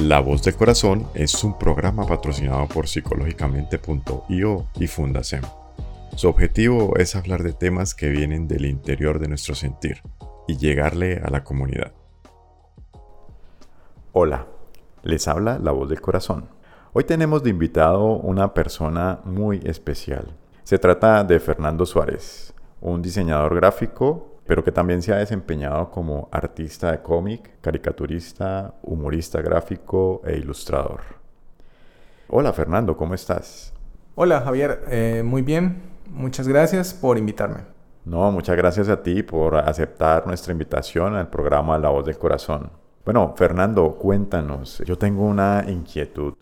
La 0.00 0.20
Voz 0.20 0.42
del 0.42 0.56
Corazón 0.56 1.06
es 1.12 1.44
un 1.44 1.58
programa 1.58 2.06
patrocinado 2.06 2.66
por 2.68 2.88
psicológicamente.io 2.88 4.66
y 4.76 4.86
Fundacem. 4.86 5.42
Su 6.16 6.28
objetivo 6.28 6.96
es 6.96 7.14
hablar 7.16 7.42
de 7.42 7.52
temas 7.52 7.94
que 7.94 8.08
vienen 8.08 8.48
del 8.48 8.64
interior 8.64 9.18
de 9.18 9.28
nuestro 9.28 9.54
sentir 9.54 10.02
y 10.48 10.56
llegarle 10.56 11.20
a 11.22 11.28
la 11.28 11.44
comunidad. 11.44 11.92
Hola, 14.12 14.46
les 15.02 15.28
habla 15.28 15.58
La 15.58 15.72
Voz 15.72 15.90
del 15.90 16.00
Corazón. 16.00 16.48
Hoy 16.94 17.04
tenemos 17.04 17.42
de 17.42 17.50
invitado 17.50 18.06
una 18.16 18.54
persona 18.54 19.20
muy 19.24 19.60
especial. 19.64 20.34
Se 20.64 20.78
trata 20.78 21.24
de 21.24 21.38
Fernando 21.40 21.84
Suárez, 21.84 22.54
un 22.80 23.02
diseñador 23.02 23.54
gráfico 23.54 24.29
pero 24.50 24.64
que 24.64 24.72
también 24.72 25.00
se 25.00 25.12
ha 25.12 25.18
desempeñado 25.18 25.92
como 25.92 26.28
artista 26.32 26.90
de 26.90 27.00
cómic, 27.00 27.60
caricaturista, 27.60 28.74
humorista 28.82 29.40
gráfico 29.40 30.22
e 30.24 30.38
ilustrador. 30.38 31.02
Hola 32.26 32.52
Fernando, 32.52 32.96
¿cómo 32.96 33.14
estás? 33.14 33.72
Hola 34.16 34.40
Javier, 34.40 34.82
eh, 34.88 35.22
muy 35.24 35.42
bien, 35.42 35.80
muchas 36.08 36.48
gracias 36.48 36.92
por 36.92 37.16
invitarme. 37.16 37.60
No, 38.04 38.32
muchas 38.32 38.56
gracias 38.56 38.88
a 38.88 39.04
ti 39.04 39.22
por 39.22 39.54
aceptar 39.54 40.26
nuestra 40.26 40.50
invitación 40.50 41.14
al 41.14 41.30
programa 41.30 41.78
La 41.78 41.90
Voz 41.90 42.04
del 42.04 42.18
Corazón. 42.18 42.72
Bueno, 43.04 43.32
Fernando, 43.36 43.94
cuéntanos, 44.00 44.82
yo 44.84 44.98
tengo 44.98 45.26
una 45.26 45.64
inquietud. 45.68 46.34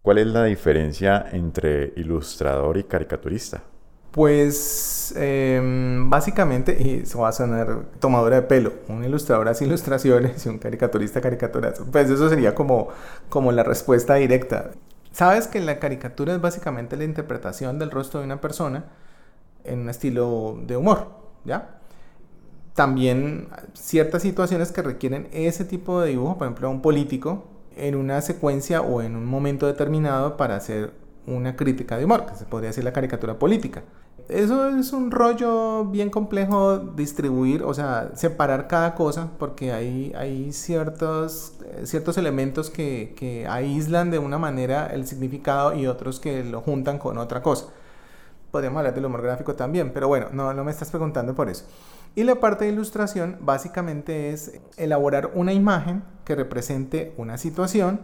¿Cuál 0.00 0.18
es 0.18 0.28
la 0.28 0.44
diferencia 0.44 1.26
entre 1.32 1.92
ilustrador 1.96 2.76
y 2.76 2.84
caricaturista? 2.84 3.64
Pues 4.10 5.12
em, 5.16 6.08
básicamente, 6.10 6.76
y 6.80 7.02
eso 7.02 7.20
va 7.20 7.28
a 7.28 7.32
sonar 7.32 7.84
tomadora 8.00 8.36
de 8.36 8.42
pelo, 8.42 8.72
un 8.88 9.04
ilustrador 9.04 9.48
hace 9.48 9.66
ilustraciones 9.66 10.44
y 10.46 10.48
un 10.48 10.58
caricaturista 10.58 11.20
caricaturas. 11.20 11.80
Pues 11.92 12.10
eso 12.10 12.28
sería 12.28 12.54
como, 12.54 12.88
como 13.28 13.52
la 13.52 13.62
respuesta 13.64 14.14
directa. 14.14 14.70
Sabes 15.12 15.46
que 15.46 15.60
la 15.60 15.78
caricatura 15.78 16.34
es 16.34 16.40
básicamente 16.40 16.96
la 16.96 17.04
interpretación 17.04 17.78
del 17.78 17.90
rostro 17.90 18.20
de 18.20 18.26
una 18.26 18.40
persona 18.40 18.84
en 19.64 19.80
un 19.80 19.90
estilo 19.90 20.58
de 20.66 20.76
humor, 20.76 21.08
¿ya? 21.44 21.80
También 22.74 23.48
ciertas 23.74 24.22
situaciones 24.22 24.72
que 24.72 24.82
requieren 24.82 25.28
ese 25.32 25.64
tipo 25.64 26.00
de 26.00 26.10
dibujo, 26.10 26.38
por 26.38 26.46
ejemplo, 26.46 26.70
un 26.70 26.80
político 26.82 27.44
en 27.76 27.96
una 27.96 28.20
secuencia 28.22 28.80
o 28.82 29.02
en 29.02 29.16
un 29.16 29.26
momento 29.26 29.66
determinado 29.66 30.36
para 30.36 30.56
hacer 30.56 30.92
una 31.34 31.56
crítica 31.56 31.96
de 31.96 32.04
humor, 32.04 32.26
que 32.26 32.34
se 32.34 32.44
podría 32.44 32.68
decir 32.68 32.84
la 32.84 32.92
caricatura 32.92 33.38
política. 33.38 33.82
Eso 34.28 34.68
es 34.68 34.92
un 34.92 35.10
rollo 35.10 35.86
bien 35.86 36.10
complejo 36.10 36.78
distribuir, 36.78 37.62
o 37.62 37.72
sea, 37.72 38.10
separar 38.14 38.68
cada 38.68 38.94
cosa, 38.94 39.30
porque 39.38 39.72
hay, 39.72 40.12
hay 40.16 40.52
ciertos, 40.52 41.54
eh, 41.64 41.86
ciertos 41.86 42.18
elementos 42.18 42.68
que, 42.68 43.14
que 43.16 43.46
aíslan 43.46 44.10
de 44.10 44.18
una 44.18 44.36
manera 44.36 44.88
el 44.88 45.06
significado 45.06 45.74
y 45.74 45.86
otros 45.86 46.20
que 46.20 46.44
lo 46.44 46.60
juntan 46.60 46.98
con 46.98 47.16
otra 47.16 47.42
cosa. 47.42 47.66
Podríamos 48.50 48.78
hablar 48.78 48.94
del 48.94 49.06
humor 49.06 49.22
gráfico 49.22 49.54
también, 49.54 49.92
pero 49.94 50.08
bueno, 50.08 50.26
no, 50.32 50.52
no 50.52 50.62
me 50.62 50.72
estás 50.72 50.90
preguntando 50.90 51.34
por 51.34 51.48
eso. 51.48 51.64
Y 52.14 52.24
la 52.24 52.40
parte 52.40 52.64
de 52.64 52.72
ilustración 52.72 53.38
básicamente 53.40 54.30
es 54.30 54.60
elaborar 54.76 55.30
una 55.34 55.52
imagen 55.52 56.02
que 56.24 56.34
represente 56.34 57.14
una 57.16 57.38
situación, 57.38 58.00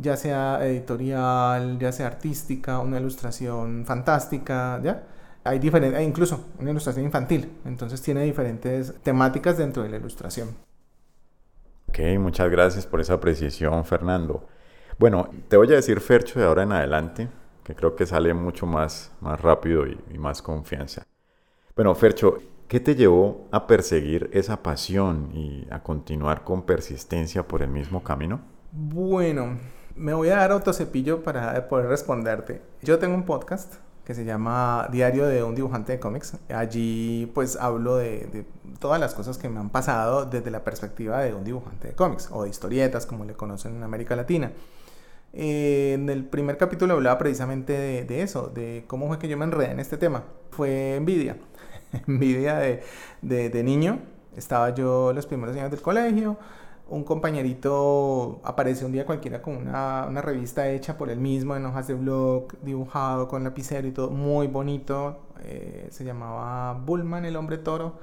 ya 0.00 0.16
sea 0.16 0.64
editorial, 0.66 1.78
ya 1.78 1.92
sea 1.92 2.06
artística, 2.06 2.78
una 2.80 2.98
ilustración 2.98 3.84
fantástica, 3.86 4.80
¿ya? 4.82 5.02
Hay 5.44 5.58
diferentes, 5.58 6.00
incluso 6.02 6.46
una 6.58 6.70
ilustración 6.70 7.06
infantil, 7.06 7.52
entonces 7.64 8.02
tiene 8.02 8.22
diferentes 8.24 8.94
temáticas 9.02 9.58
dentro 9.58 9.82
de 9.82 9.90
la 9.90 9.96
ilustración. 9.96 10.48
Ok, 11.88 11.98
muchas 12.18 12.50
gracias 12.50 12.86
por 12.86 13.00
esa 13.00 13.18
precisión, 13.20 13.84
Fernando. 13.84 14.46
Bueno, 14.98 15.28
te 15.48 15.56
voy 15.56 15.68
a 15.72 15.76
decir 15.76 16.00
Fercho 16.00 16.40
de 16.40 16.46
ahora 16.46 16.64
en 16.64 16.72
adelante, 16.72 17.28
que 17.62 17.74
creo 17.74 17.94
que 17.94 18.06
sale 18.06 18.34
mucho 18.34 18.66
más, 18.66 19.12
más 19.20 19.40
rápido 19.40 19.86
y, 19.86 19.98
y 20.12 20.18
más 20.18 20.42
confianza. 20.42 21.06
Bueno, 21.74 21.94
Fercho, 21.94 22.38
¿qué 22.68 22.80
te 22.80 22.94
llevó 22.94 23.48
a 23.52 23.66
perseguir 23.66 24.30
esa 24.32 24.62
pasión 24.62 25.30
y 25.32 25.66
a 25.70 25.82
continuar 25.82 26.42
con 26.42 26.62
persistencia 26.62 27.46
por 27.46 27.62
el 27.62 27.68
mismo 27.68 28.02
camino? 28.02 28.40
Bueno, 28.72 29.58
me 29.96 30.12
voy 30.12 30.28
a 30.28 30.36
dar 30.36 30.52
autocepillo 30.52 31.22
para 31.22 31.68
poder 31.68 31.86
responderte. 31.86 32.60
Yo 32.82 32.98
tengo 32.98 33.14
un 33.14 33.24
podcast 33.24 33.74
que 34.04 34.14
se 34.14 34.24
llama 34.24 34.88
Diario 34.92 35.26
de 35.26 35.42
un 35.42 35.54
dibujante 35.54 35.92
de 35.92 35.98
cómics. 35.98 36.36
Allí 36.48 37.30
pues 37.34 37.56
hablo 37.56 37.96
de, 37.96 38.44
todas 38.78 39.00
las 39.00 39.14
cosas 39.14 39.38
que 39.38 39.48
me 39.48 39.58
han 39.58 39.70
pasado 39.70 40.26
desde 40.26 40.50
la 40.50 40.62
perspectiva 40.62 41.20
de 41.22 41.34
un 41.34 41.42
dibujante 41.44 41.88
de 41.88 41.94
cómics 41.94 42.28
o 42.30 42.44
de 42.44 42.50
historietas 42.50 43.06
como 43.06 43.24
le 43.24 43.34
conocen 43.34 43.74
en 43.74 43.82
América 43.82 44.14
Latina. 44.14 44.52
en 45.32 46.08
el 46.08 46.24
primer 46.24 46.56
capítulo 46.56 46.94
hablaba 46.94 47.18
precisamente 47.18 47.72
de, 47.72 48.04
de, 48.04 48.22
eso, 48.22 48.48
de 48.54 48.84
cómo 48.86 49.08
fue 49.08 49.18
que 49.18 49.28
yo 49.28 49.36
me 49.36 49.44
enredé 49.44 49.72
en 49.72 49.80
este 49.80 49.96
tema. 49.96 50.24
Fue 50.50 50.96
envidia, 50.96 51.36
envidia 52.06 52.56
de, 52.58 52.82
de 53.22 53.62
niño. 53.64 53.98
Estaba 54.36 54.74
yo 54.74 55.12
los 55.14 55.26
primeros 55.26 55.56
años 55.56 55.70
del 55.70 55.80
colegio, 55.80 56.36
un 56.88 57.04
compañerito 57.04 58.40
aparece 58.44 58.84
un 58.84 58.92
día 58.92 59.04
cualquiera 59.06 59.42
con 59.42 59.56
una, 59.56 60.06
una, 60.08 60.22
revista 60.22 60.68
hecha 60.70 60.96
por 60.96 61.10
él 61.10 61.18
mismo 61.18 61.56
en 61.56 61.66
hojas 61.66 61.88
de 61.88 61.94
blog, 61.94 62.58
dibujado 62.62 63.28
con 63.28 63.42
lapicero 63.44 63.88
y 63.88 63.92
todo, 63.92 64.10
muy 64.10 64.46
bonito. 64.46 65.18
Eh, 65.44 65.88
se 65.90 66.04
llamaba 66.04 66.74
Bullman, 66.74 67.24
el 67.24 67.36
hombre 67.36 67.58
toro. 67.58 67.94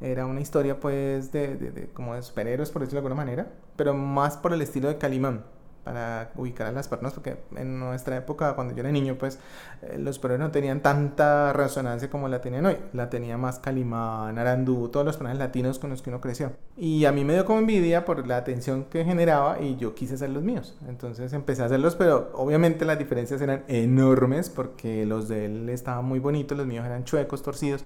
Era 0.00 0.26
una 0.26 0.40
historia 0.40 0.78
pues 0.78 1.32
de, 1.32 1.56
de, 1.56 1.70
de, 1.72 1.88
como 1.88 2.14
de 2.14 2.22
superhéroes, 2.22 2.70
por 2.70 2.82
decirlo 2.82 3.00
de 3.00 3.06
alguna 3.08 3.24
manera, 3.24 3.52
pero 3.76 3.94
más 3.94 4.36
por 4.36 4.52
el 4.52 4.62
estilo 4.62 4.88
de 4.88 4.98
Calimán 4.98 5.42
para 5.84 6.30
ubicar 6.36 6.66
a 6.66 6.72
las 6.72 6.88
personas, 6.88 7.14
porque 7.14 7.38
en 7.56 7.78
nuestra 7.78 8.16
época, 8.16 8.54
cuando 8.54 8.74
yo 8.74 8.80
era 8.80 8.92
niño, 8.92 9.16
pues 9.18 9.38
eh, 9.82 9.96
los 9.98 10.18
perros 10.18 10.38
no 10.38 10.50
tenían 10.50 10.80
tanta 10.80 11.52
resonancia 11.52 12.10
como 12.10 12.28
la 12.28 12.40
tenían 12.40 12.66
hoy. 12.66 12.76
La 12.92 13.08
tenía 13.08 13.38
más 13.38 13.58
Calimán, 13.58 14.38
Arandú, 14.38 14.88
todos 14.88 15.06
los 15.06 15.16
personajes 15.16 15.38
latinos 15.38 15.78
con 15.78 15.90
los 15.90 16.02
que 16.02 16.10
uno 16.10 16.20
creció. 16.20 16.52
Y 16.76 17.04
a 17.04 17.12
mí 17.12 17.24
me 17.24 17.32
dio 17.32 17.44
como 17.44 17.60
envidia 17.60 18.04
por 18.04 18.26
la 18.26 18.36
atención 18.36 18.84
que 18.84 19.04
generaba 19.04 19.60
y 19.60 19.76
yo 19.76 19.94
quise 19.94 20.14
hacer 20.14 20.30
los 20.30 20.42
míos. 20.42 20.76
Entonces 20.88 21.32
empecé 21.32 21.62
a 21.62 21.66
hacerlos, 21.66 21.96
pero 21.96 22.30
obviamente 22.34 22.84
las 22.84 22.98
diferencias 22.98 23.40
eran 23.40 23.64
enormes 23.68 24.50
porque 24.50 25.06
los 25.06 25.28
de 25.28 25.46
él 25.46 25.68
estaban 25.68 26.04
muy 26.04 26.18
bonitos, 26.18 26.56
los 26.56 26.66
míos 26.66 26.84
eran 26.84 27.04
chuecos, 27.04 27.42
torcidos. 27.42 27.84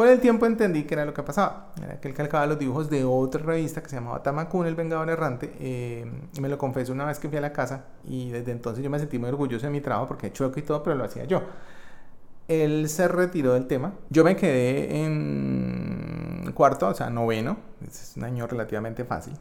Con 0.00 0.08
el 0.08 0.18
tiempo 0.18 0.46
entendí 0.46 0.84
que 0.84 0.94
era 0.94 1.04
lo 1.04 1.12
que 1.12 1.22
pasaba. 1.22 1.74
Era 1.76 2.00
que 2.00 2.08
él 2.08 2.14
calcaba 2.14 2.46
los 2.46 2.58
dibujos 2.58 2.88
de 2.88 3.04
otra 3.04 3.42
revista 3.42 3.82
que 3.82 3.90
se 3.90 3.96
llamaba 3.96 4.22
Tamakun, 4.22 4.66
el 4.66 4.74
Vengador 4.74 5.10
Errante. 5.10 5.52
Eh, 5.60 6.10
y 6.32 6.40
me 6.40 6.48
lo 6.48 6.56
confesó 6.56 6.94
una 6.94 7.04
vez 7.04 7.18
que 7.18 7.28
fui 7.28 7.36
a 7.36 7.42
la 7.42 7.52
casa. 7.52 7.84
Y 8.04 8.30
desde 8.30 8.50
entonces 8.50 8.82
yo 8.82 8.88
me 8.88 8.98
sentí 8.98 9.18
muy 9.18 9.28
orgulloso 9.28 9.66
de 9.66 9.70
mi 9.70 9.82
trabajo 9.82 10.08
porque 10.08 10.32
chueco 10.32 10.58
y 10.58 10.62
todo, 10.62 10.82
pero 10.82 10.96
lo 10.96 11.04
hacía 11.04 11.26
yo. 11.26 11.42
Él 12.48 12.88
se 12.88 13.08
retiró 13.08 13.52
del 13.52 13.66
tema. 13.66 13.92
Yo 14.08 14.24
me 14.24 14.36
quedé 14.36 15.04
en 15.04 16.50
cuarto, 16.54 16.88
o 16.88 16.94
sea, 16.94 17.10
noveno. 17.10 17.58
Es 17.86 18.14
un 18.16 18.24
año 18.24 18.46
relativamente 18.46 19.04
fácil. 19.04 19.34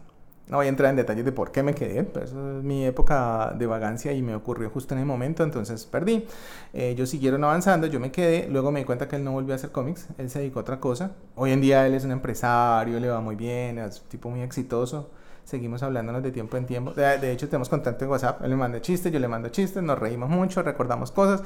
No 0.50 0.58
voy 0.58 0.66
a 0.66 0.70
entrar 0.70 0.90
en 0.90 0.96
detalles 0.96 1.24
de 1.24 1.32
por 1.32 1.52
qué 1.52 1.62
me 1.62 1.76
quedé, 1.76 2.04
pero 2.04 2.26
eso 2.26 2.58
es 2.58 2.64
mi 2.64 2.84
época 2.84 3.54
de 3.56 3.68
vagancia 3.68 4.12
y 4.14 4.24
me 4.24 4.34
ocurrió 4.34 4.72
justo 4.72 4.96
en 4.96 5.00
el 5.00 5.06
momento, 5.06 5.44
entonces 5.44 5.86
perdí. 5.86 6.26
Eh, 6.74 6.90
ellos 6.90 7.10
siguieron 7.10 7.44
avanzando, 7.44 7.86
yo 7.86 8.00
me 8.00 8.12
quedé, 8.12 8.48
luego 8.50 8.72
me 8.72 8.80
di 8.80 8.86
cuenta 8.86 9.08
que 9.08 9.18
él 9.18 9.24
no 9.24 9.32
volvió 9.32 9.54
a 9.54 9.58
hacer 9.58 9.72
cómics, 9.72 10.08
él 10.18 10.30
se 10.32 10.40
dedicó 10.40 10.60
a 10.60 10.62
otra 10.64 10.80
cosa. 10.80 11.12
Hoy 11.36 11.52
en 11.52 11.62
día 11.62 11.86
él 11.86 11.94
es 11.94 12.04
un 12.04 12.12
empresario, 12.12 13.00
le 13.00 13.10
va 13.10 13.22
muy 13.22 13.36
bien, 13.36 13.78
es 13.78 14.02
un 14.02 14.10
tipo 14.10 14.30
muy 14.32 14.42
exitoso. 14.42 15.12
Seguimos 15.44 15.84
hablándonos 15.84 16.24
de 16.24 16.32
tiempo 16.32 16.58
en 16.58 16.66
tiempo. 16.66 16.94
De, 16.94 17.32
hecho, 17.32 17.48
tenemos 17.48 17.70
contacto 17.70 18.06
en 18.06 18.12
WhatsApp. 18.12 18.44
Él 18.44 18.50
me 18.52 18.56
manda 18.56 18.82
chistes, 18.82 19.12
yo 19.12 19.20
le 19.20 19.28
mando 19.28 19.50
chistes, 19.50 19.82
nos 19.82 19.98
reímos 19.98 20.30
mucho, 20.30 20.62
recordamos 20.62 21.12
cosas. 21.12 21.42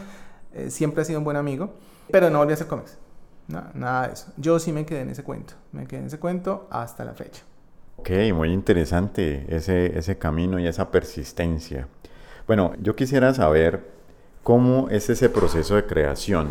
Eh, 0.53 0.69
siempre 0.69 1.01
ha 1.01 1.05
sido 1.05 1.19
un 1.19 1.25
buen 1.25 1.37
amigo, 1.37 1.73
pero 2.11 2.29
no 2.29 2.39
volvió 2.39 2.53
a 2.53 2.55
hacer 2.55 2.67
cómics. 2.67 2.97
No, 3.47 3.63
nada 3.73 4.07
de 4.07 4.13
eso. 4.13 4.31
Yo 4.37 4.59
sí 4.59 4.71
me 4.71 4.85
quedé 4.85 5.01
en 5.01 5.09
ese 5.09 5.23
cuento. 5.23 5.53
Me 5.71 5.87
quedé 5.87 6.01
en 6.01 6.07
ese 6.07 6.19
cuento 6.19 6.67
hasta 6.69 7.05
la 7.05 7.13
fecha. 7.13 7.43
Ok, 7.97 8.09
muy 8.33 8.51
interesante 8.51 9.45
ese, 9.47 9.97
ese 9.97 10.17
camino 10.17 10.59
y 10.59 10.67
esa 10.67 10.91
persistencia. 10.91 11.87
Bueno, 12.47 12.73
yo 12.81 12.95
quisiera 12.95 13.33
saber 13.33 13.81
cómo 14.43 14.89
es 14.89 15.09
ese 15.09 15.29
proceso 15.29 15.75
de 15.75 15.85
creación. 15.85 16.49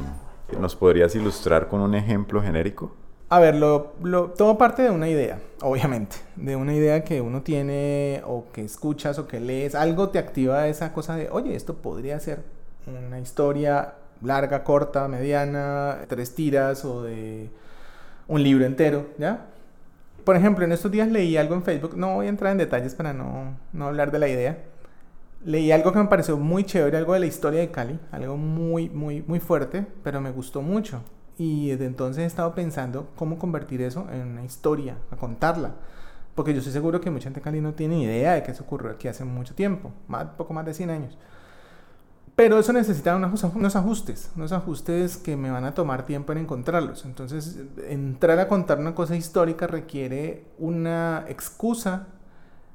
¿Nos 0.59 0.77
podrías 0.77 1.15
ilustrar 1.15 1.69
con 1.69 1.81
un 1.81 1.95
ejemplo 1.95 2.43
genérico? 2.43 2.95
A 3.29 3.41
ver, 3.41 3.55
lo, 3.55 3.95
lo, 4.03 4.31
todo 4.31 4.59
parte 4.59 4.83
de 4.83 4.91
una 4.91 5.09
idea, 5.09 5.41
obviamente, 5.63 6.17
de 6.37 6.55
una 6.55 6.75
idea 6.75 7.03
que 7.03 7.23
uno 7.23 7.43
tiene 7.43 8.23
o 8.27 8.45
que 8.53 8.63
escuchas 8.63 9.19
o 9.19 9.27
que 9.27 9.41
lees, 9.41 9.75
algo 9.75 10.11
te 10.11 10.19
activa 10.19 10.69
esa 10.69 10.93
cosa 10.93 11.17
de, 11.17 11.31
oye, 11.31 11.55
esto 11.55 11.77
podría 11.77 12.21
ser 12.21 12.43
una 12.87 13.21
historia 13.21 13.95
larga, 14.23 14.65
corta, 14.65 15.09
mediana, 15.09 16.01
tres 16.09 16.35
tiras 16.35 16.85
o 16.85 17.03
de 17.05 17.49
un 18.29 18.43
libro 18.43 18.67
entero, 18.67 19.07
¿ya? 19.19 19.47
Por 20.25 20.37
ejemplo, 20.37 20.65
en 20.65 20.73
estos 20.73 20.91
días 20.91 21.09
leí 21.09 21.37
algo 21.37 21.55
en 21.55 21.63
Facebook, 21.63 21.97
no 21.97 22.15
voy 22.15 22.27
a 22.27 22.29
entrar 22.29 22.53
en 22.53 22.59
detalles 22.59 22.95
para 22.95 23.13
no, 23.13 23.57
no 23.73 23.87
hablar 23.87 24.13
de 24.13 24.19
la 24.19 24.29
idea. 24.29 24.65
Leí 25.45 25.73
algo 25.73 25.93
que 25.93 25.99
me 25.99 26.07
pareció 26.07 26.37
muy 26.37 26.65
chévere, 26.65 26.97
algo 26.97 27.15
de 27.15 27.21
la 27.21 27.27
historia 27.27 27.61
de 27.61 27.71
Cali, 27.73 27.99
algo 28.13 28.37
muy, 28.37 28.89
muy, 28.89 29.23
muy 29.27 29.41
fuerte, 29.41 29.85
pero 30.05 30.21
me 30.21 30.31
gustó 30.31 30.63
mucho. 30.63 31.03
Y 31.37 31.71
desde 31.71 31.87
entonces 31.87 32.23
he 32.23 32.27
estado 32.27 32.55
pensando 32.55 33.11
cómo 33.17 33.39
convertir 33.39 33.83
eso 33.83 34.07
en 34.13 34.29
una 34.29 34.45
historia, 34.45 34.99
a 35.11 35.17
contarla. 35.17 35.75
Porque 36.37 36.53
yo 36.53 36.59
estoy 36.59 36.73
seguro 36.73 37.01
que 37.01 37.11
mucha 37.11 37.25
gente 37.25 37.41
en 37.41 37.45
Cali 37.45 37.61
no 37.61 37.75
tiene 37.75 38.01
idea 38.01 38.35
de 38.35 38.43
que 38.43 38.53
eso 38.53 38.63
ocurrió 38.63 38.93
aquí 38.93 39.09
hace 39.09 39.25
mucho 39.25 39.55
tiempo, 39.55 39.93
más, 40.07 40.27
poco 40.37 40.55
más 40.55 40.65
de 40.65 40.75
100 40.75 40.91
años. 40.91 41.19
Pero 42.35 42.59
eso 42.59 42.73
necesita 42.73 43.15
unos, 43.15 43.45
ajustes, 43.77 44.31
unos 44.37 44.53
ajustes 44.53 45.19
que 45.19 45.37
me 45.37 45.51
van 45.51 45.65
a 45.65 45.75
tomar 45.75 46.07
tiempo 46.07 46.33
en 46.33 46.39
encontrarlos. 46.39 47.05
Entonces, 47.05 47.59
entrar 47.89 48.39
a 48.39 48.49
contar 48.49 48.79
una 48.79 48.95
cosa 48.95 49.17
histórica 49.17 49.67
requiere 49.67 50.47
una 50.59 51.27
excusa 51.29 52.07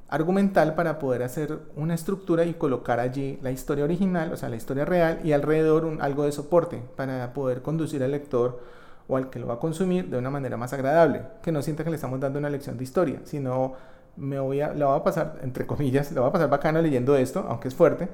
argumental 0.09 0.75
para 0.75 0.99
poder 0.99 1.23
hacer 1.23 1.59
una 1.75 1.95
estructura 1.95 2.45
y 2.45 2.53
colocar 2.53 2.99
allí 2.99 3.39
la 3.41 3.51
historia 3.51 3.83
original, 3.83 4.31
o 4.31 4.37
sea, 4.37 4.47
la 4.49 4.55
historia 4.55 4.85
real, 4.85 5.19
y 5.23 5.33
alrededor 5.33 5.85
un, 5.85 6.01
algo 6.01 6.23
de 6.23 6.31
soporte 6.31 6.81
para 6.95 7.33
poder 7.33 7.61
conducir 7.61 8.03
al 8.03 8.11
lector 8.11 8.61
o 9.07 9.17
al 9.17 9.29
que 9.29 9.39
lo 9.39 9.47
va 9.47 9.55
a 9.55 9.59
consumir 9.59 10.09
de 10.09 10.17
una 10.17 10.29
manera 10.29 10.55
más 10.55 10.71
agradable, 10.71 11.23
que 11.41 11.51
no 11.51 11.61
sienta 11.61 11.83
que 11.83 11.89
le 11.89 11.95
estamos 11.95 12.19
dando 12.19 12.39
una 12.39 12.49
lección 12.49 12.77
de 12.77 12.83
historia, 12.83 13.21
sino 13.25 13.73
me 14.17 14.39
voy 14.39 14.61
a, 14.61 14.73
lo 14.73 14.89
va 14.89 14.97
a 14.97 15.03
pasar, 15.03 15.39
entre 15.43 15.65
comillas, 15.65 16.11
lo 16.11 16.21
va 16.21 16.27
a 16.27 16.31
pasar 16.31 16.49
bacano 16.49 16.81
leyendo 16.81 17.15
esto, 17.15 17.45
aunque 17.49 17.67
es 17.67 17.75
fuerte, 17.75 18.07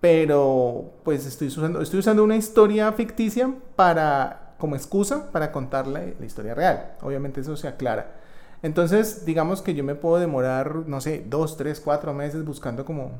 pero 0.00 0.92
pues 1.04 1.26
estoy 1.26 1.48
usando, 1.48 1.80
estoy 1.80 2.00
usando 2.00 2.22
una 2.22 2.36
historia 2.36 2.92
ficticia 2.92 3.52
para, 3.76 4.54
como 4.58 4.76
excusa 4.76 5.30
para 5.32 5.50
contarle 5.52 6.16
la 6.18 6.26
historia 6.26 6.54
real. 6.54 6.92
Obviamente 7.02 7.40
eso 7.40 7.56
se 7.56 7.68
aclara. 7.68 8.14
Entonces, 8.62 9.24
digamos 9.24 9.62
que 9.62 9.74
yo 9.74 9.84
me 9.84 9.94
puedo 9.94 10.18
demorar, 10.18 10.74
no 10.86 11.00
sé, 11.00 11.24
dos, 11.26 11.56
tres, 11.56 11.80
cuatro 11.80 12.12
meses 12.14 12.44
buscando 12.44 12.84
como... 12.84 13.12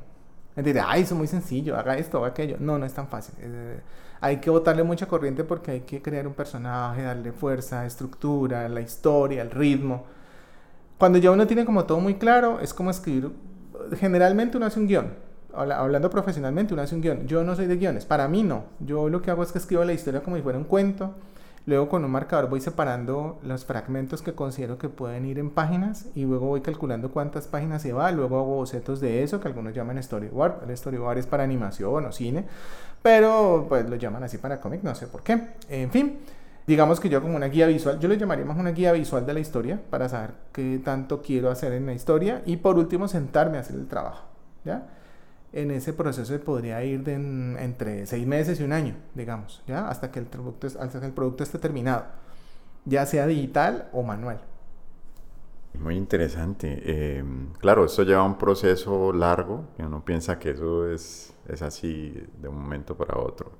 Decir, 0.56 0.80
ay, 0.84 1.02
eso 1.02 1.14
es 1.14 1.18
muy 1.18 1.28
sencillo, 1.28 1.76
haga 1.76 1.96
esto, 1.96 2.18
haga 2.18 2.28
aquello. 2.28 2.56
No, 2.58 2.78
no 2.78 2.86
es 2.86 2.92
tan 2.92 3.06
fácil. 3.06 3.34
Eh, 3.38 3.80
hay 4.20 4.38
que 4.38 4.50
botarle 4.50 4.82
mucha 4.82 5.06
corriente 5.06 5.44
porque 5.44 5.70
hay 5.70 5.80
que 5.82 6.02
crear 6.02 6.26
un 6.26 6.34
personaje, 6.34 7.02
darle 7.02 7.30
fuerza, 7.30 7.86
estructura, 7.86 8.68
la 8.68 8.80
historia, 8.80 9.42
el 9.42 9.52
ritmo. 9.52 10.04
Cuando 10.98 11.18
ya 11.18 11.30
uno 11.30 11.46
tiene 11.46 11.64
como 11.64 11.84
todo 11.84 12.00
muy 12.00 12.16
claro, 12.16 12.58
es 12.58 12.74
como 12.74 12.90
escribir. 12.90 13.30
Generalmente 13.96 14.56
uno 14.56 14.66
hace 14.66 14.80
un 14.80 14.88
guion. 14.88 15.27
Hablando 15.58 16.10
profesionalmente, 16.10 16.74
uno 16.74 16.82
hace 16.82 16.94
un 16.94 17.00
guion. 17.00 17.26
Yo 17.26 17.44
no 17.44 17.56
soy 17.56 17.66
de 17.66 17.76
guiones, 17.76 18.04
para 18.04 18.28
mí 18.28 18.42
no. 18.42 18.64
Yo 18.80 19.08
lo 19.08 19.22
que 19.22 19.30
hago 19.30 19.42
es 19.42 19.52
que 19.52 19.58
escribo 19.58 19.84
la 19.84 19.92
historia 19.92 20.22
como 20.22 20.36
si 20.36 20.42
fuera 20.42 20.58
un 20.58 20.64
cuento 20.64 21.14
Luego 21.68 21.90
con 21.90 22.02
un 22.02 22.10
marcador 22.10 22.48
voy 22.48 22.62
separando 22.62 23.38
los 23.42 23.66
fragmentos 23.66 24.22
que 24.22 24.32
considero 24.32 24.78
que 24.78 24.88
pueden 24.88 25.26
ir 25.26 25.38
en 25.38 25.50
páginas 25.50 26.06
y 26.14 26.24
luego 26.24 26.46
voy 26.46 26.62
calculando 26.62 27.10
cuántas 27.10 27.46
páginas 27.46 27.82
se 27.82 27.92
va. 27.92 28.10
Luego 28.10 28.38
hago 28.38 28.54
bocetos 28.54 29.00
de 29.00 29.22
eso 29.22 29.38
que 29.38 29.48
algunos 29.48 29.74
llaman 29.74 30.02
storyboard. 30.02 30.62
El 30.66 30.74
storyboard 30.74 31.18
es 31.18 31.26
para 31.26 31.44
animación 31.44 32.06
o 32.06 32.10
cine, 32.10 32.46
pero 33.02 33.66
pues 33.68 33.86
lo 33.86 33.96
llaman 33.96 34.22
así 34.22 34.38
para 34.38 34.62
cómic, 34.62 34.82
no 34.82 34.94
sé 34.94 35.08
por 35.08 35.22
qué. 35.22 35.48
En 35.68 35.90
fin, 35.90 36.20
digamos 36.66 37.00
que 37.00 37.10
yo 37.10 37.20
como 37.20 37.36
una 37.36 37.48
guía 37.48 37.66
visual, 37.66 37.98
yo 37.98 38.08
le 38.08 38.16
llamaría 38.16 38.46
más 38.46 38.56
una 38.56 38.70
guía 38.70 38.92
visual 38.92 39.26
de 39.26 39.34
la 39.34 39.40
historia 39.40 39.78
para 39.90 40.08
saber 40.08 40.30
qué 40.52 40.80
tanto 40.82 41.20
quiero 41.20 41.50
hacer 41.50 41.74
en 41.74 41.84
la 41.84 41.92
historia 41.92 42.40
y 42.46 42.56
por 42.56 42.78
último 42.78 43.08
sentarme 43.08 43.58
a 43.58 43.60
hacer 43.60 43.76
el 43.76 43.88
trabajo. 43.88 44.24
¿Ya? 44.64 44.86
En 45.52 45.70
ese 45.70 45.92
proceso 45.92 46.38
podría 46.40 46.82
ir 46.84 47.04
de 47.04 47.14
entre 47.14 48.06
seis 48.06 48.26
meses 48.26 48.60
y 48.60 48.64
un 48.64 48.72
año, 48.72 48.96
digamos, 49.14 49.62
¿ya? 49.66 49.88
Hasta 49.88 50.10
que 50.10 50.18
el 50.18 50.26
producto, 50.26 50.66
hasta 50.66 51.00
que 51.00 51.06
el 51.06 51.12
producto 51.12 51.42
esté 51.42 51.58
terminado, 51.58 52.04
ya 52.84 53.06
sea 53.06 53.26
digital 53.26 53.88
o 53.92 54.02
manual. 54.02 54.40
Muy 55.78 55.96
interesante. 55.96 56.82
Eh, 56.84 57.24
claro, 57.58 57.84
eso 57.84 58.02
lleva 58.02 58.24
un 58.24 58.36
proceso 58.36 59.12
largo, 59.12 59.64
uno 59.78 60.04
piensa 60.04 60.38
que 60.38 60.50
eso 60.50 60.90
es, 60.90 61.32
es 61.48 61.62
así 61.62 62.14
de 62.40 62.48
un 62.48 62.60
momento 62.60 62.96
para 62.96 63.18
otro. 63.18 63.52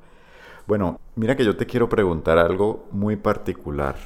Bueno, 0.67 1.00
mira 1.14 1.37
que 1.37 1.44
yo 1.44 1.56
te 1.56 1.67
quiero 1.67 1.88
preguntar 1.88 2.38
algo 2.38 2.87
muy 2.90 3.17
particular. 3.17 3.96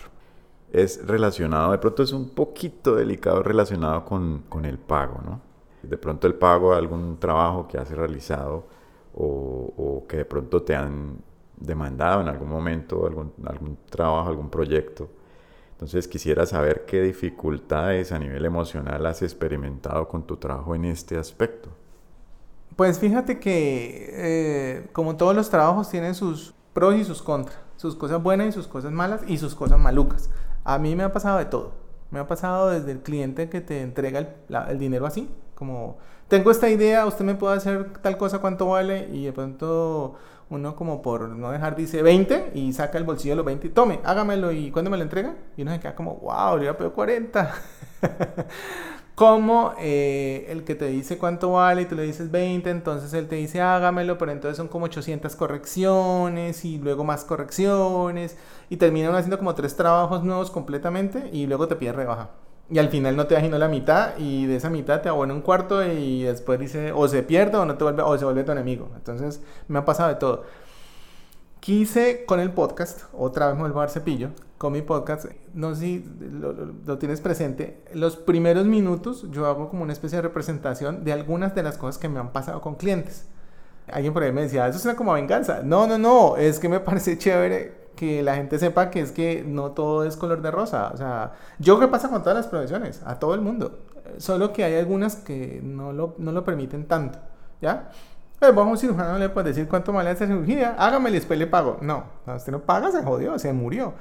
Es 0.73 1.07
relacionado, 1.07 1.73
de 1.73 1.79
pronto 1.79 2.03
es 2.03 2.13
un 2.13 2.31
poquito 2.31 2.97
delicado 2.97 3.43
relacionado 3.43 4.05
con, 4.05 4.45
con 4.49 4.65
el 4.65 4.79
pago, 4.79 5.21
¿no? 5.25 5.52
De 5.83 5.99
pronto 5.99 6.27
el 6.27 6.35
pago 6.35 6.73
de 6.73 6.79
algún 6.79 7.19
trabajo 7.19 7.67
que 7.69 7.79
has 7.79 7.91
realizado 7.91 8.67
o, 9.15 10.05
que 10.09 10.19
de 10.19 10.25
pronto 10.25 10.63
te 10.63 10.75
han 10.75 11.19
demandado 11.57 12.21
en 12.21 12.29
algún 12.29 12.49
momento, 12.49 13.07
algún, 13.07 13.79
trabajo, 13.89 14.29
algún 14.29 14.51
proyecto. 14.51 15.09
Entonces 15.73 16.07
quisiera 16.09 16.47
saber 16.47 16.85
qué 16.87 17.03
dificultades 17.03 18.13
a 18.13 18.19
nivel 18.19 18.45
emocional 18.45 19.05
has 19.07 19.23
experimentado 19.23 20.09
con 20.09 20.25
tu 20.27 20.37
trabajo 20.37 20.75
en 20.75 20.85
este 20.85 21.19
aspecto. 21.19 21.71
Pues 22.77 22.99
fíjate 22.99 23.39
que 23.39 24.11
eh, 24.13 24.89
como 24.93 25.17
todos 25.17 25.35
los 25.35 25.51
trabajos 25.51 25.91
tienen 25.91 26.15
sus 26.15 26.55
pros 26.73 26.95
y 26.95 27.05
sus 27.05 27.21
contras, 27.21 27.59
sus 27.77 27.97
cosas 27.97 28.23
buenas 28.23 28.49
y 28.49 28.53
sus 28.53 28.67
cosas 28.67 28.93
malas 28.93 29.23
y 29.27 29.39
sus 29.39 29.55
cosas 29.55 29.79
malucas. 29.79 30.31
A 30.65 30.79
mí 30.79 30.95
me 30.97 31.03
ha 31.03 31.13
pasado 31.13 31.39
de 31.39 31.45
todo. 31.47 31.73
Me 32.11 32.21
ha 32.21 32.27
pasado 32.27 32.71
desde 32.71 32.93
el 32.93 33.01
cliente 33.01 33.49
que 33.49 33.61
te 33.61 33.81
entrega 33.81 34.37
el 34.69 34.79
dinero 34.79 35.07
así, 35.07 35.29
como, 35.55 35.99
tengo 36.29 36.51
esta 36.51 36.69
idea, 36.71 37.07
usted 37.07 37.25
me 37.25 37.35
puede 37.35 37.57
hacer 37.57 37.93
tal 38.01 38.17
cosa, 38.17 38.41
¿cuánto 38.41 38.69
vale? 38.69 39.09
Y 39.13 39.25
de 39.25 39.33
pronto 39.33 40.17
uno 40.51 40.77
como 40.77 41.01
por 41.03 41.29
no 41.31 41.51
dejar 41.51 41.77
dice 41.77 42.03
20 42.03 42.53
y 42.55 42.73
saca 42.73 42.99
el 42.99 43.05
bolsillo 43.05 43.33
de 43.33 43.37
los 43.37 43.47
20 43.47 43.67
y 43.67 43.71
tome, 43.71 44.01
hágamelo 44.05 44.53
y 44.53 44.71
¿cuándo 44.71 44.91
me 44.91 44.97
lo 44.97 45.03
entrega? 45.03 45.35
Y 45.57 45.63
uno 45.63 45.73
se 45.73 45.81
queda 45.81 45.95
como, 45.95 46.17
wow, 46.17 46.57
le 46.57 46.65
voy 46.65 46.69
a 46.69 46.77
pedir 46.77 46.93
40. 46.93 47.55
como 49.15 49.75
eh, 49.79 50.47
el 50.49 50.65
que 50.65 50.75
te 50.75 50.87
dice 50.87 51.19
cuánto 51.19 51.53
vale 51.53 51.83
y 51.83 51.85
tú 51.87 51.95
le 51.95 52.03
dices 52.03 52.31
20, 52.31 52.71
entonces 52.71 53.13
él 53.15 53.29
te 53.29 53.37
dice 53.37 53.61
hágamelo, 53.61 54.19
pero 54.19 54.33
entonces 54.33 54.57
son 54.57 54.69
como 54.69 54.87
800 54.87 55.37
correcciones 55.37 56.65
y 56.65 56.79
luego 56.79 57.05
más 57.05 57.25
correcciones 57.25 58.37
y 58.71 58.79
terminan 58.79 59.15
haciendo 59.15 59.39
como 59.39 59.55
tres 59.55 59.77
trabajos 59.77 60.25
nuevos 60.25 60.51
completamente 60.51 61.29
y 61.33 61.47
luego 61.47 61.69
te 61.69 61.77
pide 61.77 61.93
rebaja 61.93 62.31
y 62.71 62.79
al 62.79 62.89
final 62.89 63.17
no 63.17 63.27
te 63.27 63.35
da 63.35 63.59
la 63.59 63.69
mitad 63.69 64.17
y 64.19 64.47
de 64.47 64.57
esa 64.57 64.71
mitad 64.71 65.03
te 65.03 65.09
abona 65.09 65.35
un 65.35 65.43
cuarto 65.43 65.85
y 65.85 66.23
después 66.23 66.59
dice 66.59 66.93
o 66.93 67.07
se 67.09 67.23
pierde 67.23 67.59
o 67.59 67.67
no 67.67 67.77
te 67.77 67.85
vuelve 67.85 68.03
o 68.03 68.17
se 68.17 68.25
vuelve 68.25 68.45
tu 68.45 68.53
enemigo. 68.53 68.89
Entonces 68.97 69.43
me 69.69 69.79
ha 69.79 69.85
pasado 69.85 70.09
de 70.09 70.15
todo. 70.17 70.45
Quise 71.61 72.25
con 72.25 72.41
el 72.41 72.51
podcast, 72.51 73.03
otra 73.13 73.47
vez 73.47 73.55
me 73.55 73.61
vuelvo 73.61 73.81
a 73.81 73.83
dar 73.85 73.91
cepillo, 73.91 74.31
con 74.59 74.73
mi 74.73 74.83
podcast, 74.83 75.27
no 75.55 75.75
sé 75.75 75.81
si 75.81 76.05
lo, 76.87 76.99
tienes 76.99 77.21
presente, 77.21 77.85
los 77.95 78.17
primeros 78.17 78.67
minutos 78.67 79.31
yo 79.31 79.47
hago 79.47 79.69
como 79.69 79.83
una 79.83 79.93
especie 79.93 80.17
de 80.17 80.23
representación 80.23 81.05
de 81.05 81.13
algunas 81.13 81.55
de 81.55 81.63
las 81.63 81.79
cosas 81.79 81.99
que 81.99 82.09
me 82.09 82.19
han 82.19 82.33
pasado 82.33 82.61
con 82.61 82.75
clientes. 82.75 83.27
Alguien 83.93 84.13
por 84.13 84.23
ahí 84.23 84.33
me 84.33 84.43
decía, 84.43 84.67
eso 84.67 84.79
suena 84.79 84.97
como 84.97 85.13
venganza. 85.13 85.63
No, 85.63 85.87
no, 85.87 85.99
no, 85.99 86.37
es 86.37 86.59
que 86.59 86.69
me 86.69 86.81
parece 86.81 87.19
chévere 87.19 87.82
que 87.97 88.23
la 88.23 88.37
gente 88.37 88.59
sepa 88.59 88.91
que 88.91 89.01
es 89.01 89.13
que 89.13 89.45
no 89.47 89.73
todo 89.73 90.05
es 90.05 90.17
color 90.17 90.43
de 90.43 90.51
rosa. 90.51 90.91
O 90.93 90.97
sea, 90.97 91.33
yo 91.59 91.79
qué 91.81 91.89
pasa 91.89 92.09
con 92.11 92.23
todas 92.23 92.37
las 92.37 92.47
profesiones, 92.47 93.03
a 93.05 93.19
todo 93.19 93.35
el 93.35 93.41
mundo. 93.41 93.79
Solo 94.19 94.53
que 94.53 94.65
hay 94.65 94.77
algunas 94.77 95.17
que 95.17 95.61
no 95.63 95.93
lo, 95.93 96.15
no 96.19 96.33
lo 96.33 96.45
permiten 96.45 96.87
tanto, 96.87 97.19
¿ya? 97.61 97.91
Pues 98.39 98.55
vamos 98.55 98.71
a 98.71 98.73
un 98.73 98.79
cirujano 98.79 99.19
le 99.19 99.29
puede 99.29 99.51
decir 99.51 99.69
cuánto 99.69 99.93
vale 99.93 100.11
esa 100.11 100.27
cirugía, 100.27 100.75
hágame 100.79 101.11
y 101.11 101.13
después 101.15 101.39
le 101.39 101.47
pago. 101.47 101.79
No, 101.81 102.05
usted 102.27 102.53
no 102.53 102.61
paga, 102.63 102.91
se 102.91 103.03
jodió, 103.03 103.39
se 103.39 103.53
murió. 103.53 103.95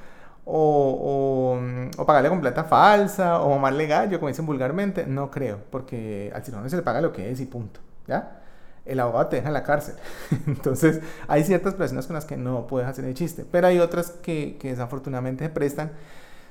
O, 0.46 1.58
o, 1.58 2.02
o 2.02 2.06
pagarle 2.06 2.30
con 2.30 2.42
plata 2.42 2.64
falsa, 2.64 3.40
o 3.42 3.60
más 3.60 3.74
legal, 3.74 4.10
yo 4.10 4.20
como 4.20 4.30
dicen 4.30 4.46
vulgarmente, 4.48 5.06
no 5.06 5.30
creo, 5.30 5.60
porque 5.70 6.32
al 6.36 6.44
cirujano 6.44 6.68
se 6.70 6.78
le 6.78 6.82
paga 6.82 7.02
lo 7.02 7.14
que 7.14 7.32
es 7.32 7.40
y 7.40 7.46
punto, 7.46 7.80
¿ya? 8.08 8.41
El 8.86 9.00
abogado 9.00 9.28
te 9.28 9.36
deja 9.38 9.48
en 9.48 9.54
la 9.54 9.64
cárcel. 9.64 9.96
Entonces, 10.48 11.02
hay 11.28 11.44
ciertas 11.44 11.74
personas 11.76 12.08
con 12.08 12.16
las 12.16 12.26
que 12.26 12.38
no 12.38 12.68
puedes 12.68 12.88
hacer 12.88 13.06
el 13.06 13.14
chiste, 13.14 13.46
pero 13.50 13.68
hay 13.68 13.80
otras 13.80 14.12
que, 14.12 14.58
desafortunadamente 14.62 15.46
se 15.46 15.50
prestan, 15.50 15.92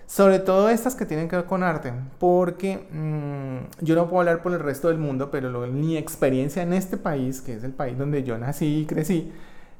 sobre 0.06 0.40
todo 0.40 0.68
estas 0.68 0.96
que 0.96 1.06
tienen 1.06 1.28
que 1.28 1.36
ver 1.36 1.44
con 1.44 1.62
arte, 1.62 1.92
porque 2.18 2.88
mm, 2.90 3.84
yo 3.84 3.94
no 3.94 4.08
puedo 4.08 4.20
hablar 4.20 4.42
por 4.42 4.52
el 4.52 4.58
resto 4.58 4.88
del 4.88 4.98
mundo, 4.98 5.30
pero 5.30 5.50
lo, 5.50 5.66
mi 5.68 5.96
experiencia 5.96 6.62
en 6.62 6.72
este 6.72 6.96
país, 6.96 7.40
que 7.40 7.54
es 7.54 7.64
el 7.64 7.72
país 7.72 7.96
donde 7.96 8.24
yo 8.24 8.36
nací 8.38 8.80
y 8.80 8.86
crecí, 8.86 9.32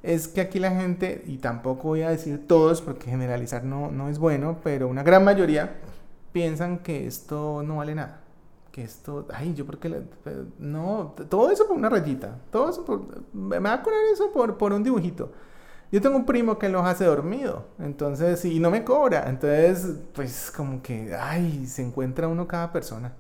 es 0.03 0.29
que 0.29 0.41
aquí 0.41 0.59
la 0.59 0.71
gente, 0.71 1.23
y 1.27 1.39
tampoco 1.39 1.89
voy 1.89 2.03
a 2.03 2.11
decir 2.11 2.47
todos, 2.47 2.81
porque 2.81 3.11
generalizar 3.11 3.65
no, 3.65 3.91
no 3.91 4.09
es 4.09 4.19
bueno, 4.19 4.59
pero 4.63 4.89
una 4.89 5.03
gran 5.03 5.25
mayoría 5.25 5.77
piensan 6.33 6.79
que 6.79 7.07
esto 7.07 7.63
no 7.65 7.79
vale 7.79 7.95
nada 7.95 8.20
que 8.73 8.83
esto, 8.83 9.27
ay, 9.33 9.55
yo 9.55 9.67
porque, 9.67 10.03
no, 10.59 11.15
todo 11.29 11.51
eso 11.51 11.67
por 11.67 11.77
una 11.77 11.89
rayita, 11.89 12.39
todo 12.51 12.71
eso 12.71 12.85
por, 12.85 13.03
me 13.33 13.59
va 13.59 13.75
a 13.75 13.83
cobrar 13.83 14.01
eso 14.13 14.31
por, 14.33 14.57
por 14.57 14.73
un 14.73 14.83
dibujito. 14.83 15.33
Yo 15.93 16.01
tengo 16.01 16.17
un 16.17 16.25
primo 16.25 16.59
que 16.59 16.69
los 16.69 16.85
hace 16.87 17.05
dormido, 17.05 17.65
entonces, 17.81 18.45
y 18.45 18.61
no 18.61 18.71
me 18.71 18.85
cobra, 18.85 19.29
entonces, 19.29 19.97
pues 20.15 20.53
como 20.57 20.83
que, 20.83 21.15
ay, 21.15 21.67
se 21.67 21.83
encuentra 21.83 22.29
uno 22.29 22.47
cada 22.47 22.73
persona. 22.73 23.13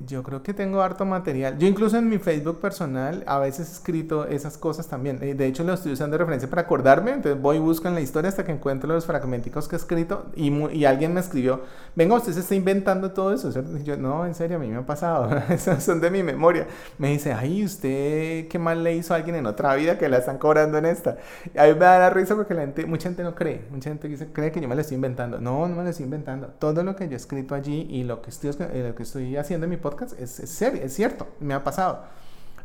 Yo 0.00 0.22
creo 0.22 0.42
que 0.42 0.52
tengo 0.52 0.82
harto 0.82 1.06
material. 1.06 1.56
Yo 1.58 1.66
incluso 1.66 1.96
en 1.96 2.08
mi 2.08 2.18
Facebook 2.18 2.60
personal 2.60 3.24
a 3.26 3.38
veces 3.38 3.68
he 3.68 3.72
escrito 3.72 4.26
esas 4.26 4.58
cosas 4.58 4.88
también. 4.88 5.18
Eh, 5.22 5.34
de 5.34 5.46
hecho, 5.46 5.64
lo 5.64 5.72
estoy 5.72 5.92
usando 5.92 6.14
de 6.14 6.18
referencia 6.18 6.50
para 6.50 6.62
acordarme. 6.62 7.12
Entonces 7.12 7.40
voy 7.40 7.56
y 7.56 7.60
busco 7.60 7.88
en 7.88 7.94
la 7.94 8.02
historia 8.02 8.28
hasta 8.28 8.44
que 8.44 8.52
encuentro 8.52 8.92
los 8.92 9.06
fragmenticos 9.06 9.68
que 9.68 9.76
he 9.76 9.78
escrito. 9.78 10.26
Y, 10.34 10.50
y 10.74 10.84
alguien 10.84 11.14
me 11.14 11.20
escribió, 11.20 11.62
venga, 11.94 12.14
usted 12.14 12.32
se 12.32 12.40
está 12.40 12.54
inventando 12.54 13.12
todo 13.12 13.32
eso. 13.32 13.50
yo, 13.84 13.96
no, 13.96 14.26
en 14.26 14.34
serio, 14.34 14.58
a 14.58 14.60
mí 14.60 14.68
me 14.68 14.76
ha 14.76 14.86
pasado. 14.86 15.30
Esas 15.48 15.82
son 15.82 16.00
de 16.00 16.10
mi 16.10 16.22
memoria. 16.22 16.66
Me 16.98 17.10
dice, 17.12 17.32
ay, 17.32 17.64
¿usted 17.64 18.48
qué 18.48 18.58
mal 18.58 18.84
le 18.84 18.94
hizo 18.94 19.14
a 19.14 19.16
alguien 19.16 19.36
en 19.36 19.46
otra 19.46 19.74
vida 19.76 19.96
que 19.96 20.10
la 20.10 20.18
están 20.18 20.36
cobrando 20.36 20.76
en 20.76 20.84
esta? 20.84 21.16
Y 21.54 21.58
a 21.58 21.64
mí 21.64 21.72
me 21.72 21.78
da 21.78 21.98
la 21.98 22.10
risa 22.10 22.36
porque 22.36 22.52
la 22.52 22.60
gente, 22.60 22.84
mucha 22.84 23.08
gente 23.08 23.22
no 23.22 23.34
cree. 23.34 23.64
Mucha 23.70 23.88
gente 23.88 24.08
dice, 24.08 24.28
cree 24.30 24.52
que 24.52 24.60
yo 24.60 24.68
me 24.68 24.74
lo 24.74 24.82
estoy 24.82 24.96
inventando. 24.96 25.40
No, 25.40 25.66
no 25.66 25.74
me 25.74 25.84
lo 25.84 25.88
estoy 25.88 26.04
inventando. 26.04 26.48
Todo 26.58 26.84
lo 26.84 26.96
que 26.96 27.08
yo 27.08 27.14
he 27.14 27.16
escrito 27.16 27.54
allí 27.54 27.86
y 27.90 28.04
lo 28.04 28.20
que 28.20 28.28
estoy, 28.28 28.50
lo 28.50 28.94
que 28.94 29.02
estoy 29.02 29.36
haciendo 29.36 29.64
en 29.64 29.70
mi 29.70 29.76
podcast 29.86 30.20
es, 30.20 30.32
serio, 30.50 30.82
es 30.82 30.94
cierto, 30.94 31.28
me 31.38 31.54
ha 31.54 31.62
pasado. 31.62 32.02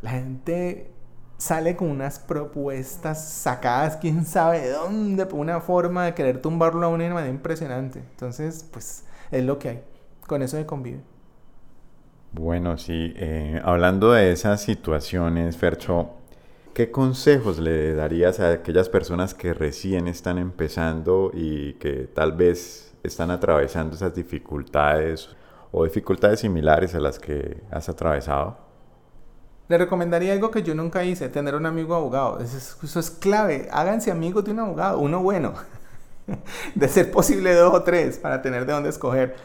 La 0.01 0.09
gente 0.09 0.89
sale 1.37 1.75
con 1.75 1.89
unas 1.91 2.17
propuestas 2.17 3.29
sacadas, 3.29 3.97
quién 3.97 4.25
sabe 4.25 4.61
de 4.61 4.71
dónde, 4.71 5.27
por 5.27 5.39
una 5.39 5.61
forma 5.61 6.05
de 6.05 6.15
querer 6.15 6.41
tumbarlo 6.41 6.87
a 6.87 6.89
una 6.89 7.13
manera 7.13 7.31
impresionante. 7.31 7.99
Entonces, 7.99 8.67
pues 8.71 9.05
es 9.29 9.43
lo 9.43 9.59
que 9.59 9.69
hay. 9.69 9.83
Con 10.25 10.41
eso 10.41 10.57
de 10.57 10.65
convive. 10.65 11.01
Bueno, 12.31 12.79
sí, 12.79 13.13
eh, 13.17 13.61
hablando 13.63 14.13
de 14.13 14.31
esas 14.31 14.63
situaciones, 14.63 15.57
Fercho, 15.57 16.09
¿qué 16.73 16.89
consejos 16.89 17.59
le 17.59 17.93
darías 17.93 18.39
a 18.39 18.51
aquellas 18.51 18.89
personas 18.89 19.35
que 19.35 19.53
recién 19.53 20.07
están 20.07 20.39
empezando 20.39 21.29
y 21.35 21.73
que 21.73 22.09
tal 22.15 22.31
vez 22.31 22.95
están 23.03 23.29
atravesando 23.29 23.95
esas 23.95 24.15
dificultades 24.15 25.35
o 25.71 25.83
dificultades 25.83 26.41
similares 26.41 26.95
a 26.95 26.99
las 26.99 27.19
que 27.19 27.61
has 27.71 27.87
atravesado? 27.89 28.57
Le 29.67 29.77
recomendaría 29.77 30.33
algo 30.33 30.51
que 30.51 30.63
yo 30.63 30.75
nunca 30.75 31.05
hice, 31.05 31.29
tener 31.29 31.55
un 31.55 31.65
amigo 31.65 31.95
abogado. 31.95 32.39
Eso 32.39 32.99
es, 32.99 33.09
clave. 33.09 33.69
Háganse 33.71 34.11
amigos 34.11 34.43
de 34.43 34.51
un 34.51 34.59
abogado, 34.59 34.99
uno 34.99 35.23
bueno. 35.23 35.53
de 36.75 36.87
ser 36.89 37.09
posible 37.09 37.53
dos 37.55 37.73
o 37.73 37.83
tres 37.83 38.17
para 38.17 38.41
tener 38.41 38.65
de 38.65 38.73
dónde 38.73 38.89
escoger. 38.89 39.35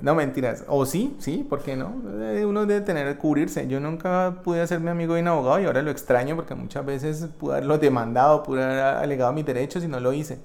No 0.00 0.14
mentiras. 0.14 0.64
O 0.66 0.86
sí, 0.86 1.14
sí, 1.18 1.46
¿por 1.48 1.60
qué 1.60 1.76
no? 1.76 1.94
Eh, 2.22 2.46
uno 2.46 2.64
debe 2.64 2.80
tener, 2.86 3.18
cubrirse. 3.18 3.68
Yo 3.68 3.78
nunca 3.78 4.36
pude 4.44 4.62
hacerme 4.62 4.90
amigo 4.90 5.14
de 5.14 5.20
un 5.20 5.28
abogado 5.28 5.60
y 5.60 5.66
ahora 5.66 5.82
lo 5.82 5.90
extraño 5.90 6.36
porque 6.36 6.54
muchas 6.54 6.84
veces 6.84 7.26
pude 7.38 7.56
haberlo 7.56 7.76
demandado, 7.76 8.42
pude 8.42 8.64
haber 8.64 8.78
alegado 8.78 9.32
mis 9.34 9.44
derechos 9.44 9.84
y 9.84 9.88
no 9.88 10.00
lo 10.00 10.14
hice. 10.14 10.38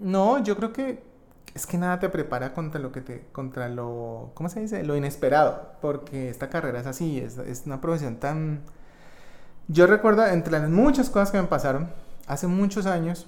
No, 0.00 0.42
yo 0.42 0.56
creo 0.56 0.72
que 0.72 1.09
es 1.54 1.66
que 1.66 1.78
nada 1.78 1.98
te 1.98 2.08
prepara 2.08 2.52
contra 2.52 2.80
lo 2.80 2.92
que 2.92 3.00
te, 3.00 3.26
contra 3.32 3.68
lo, 3.68 4.30
¿cómo 4.34 4.48
se 4.48 4.60
dice? 4.60 4.84
Lo 4.84 4.96
inesperado, 4.96 5.72
porque 5.80 6.28
esta 6.28 6.48
carrera 6.48 6.80
es 6.80 6.86
así, 6.86 7.18
es, 7.18 7.38
es 7.38 7.62
una 7.66 7.80
profesión 7.80 8.16
tan... 8.16 8.60
Yo 9.68 9.86
recuerdo, 9.86 10.26
entre 10.26 10.52
las 10.52 10.68
muchas 10.68 11.10
cosas 11.10 11.30
que 11.30 11.40
me 11.40 11.46
pasaron, 11.46 11.90
hace 12.26 12.46
muchos 12.46 12.86
años, 12.86 13.26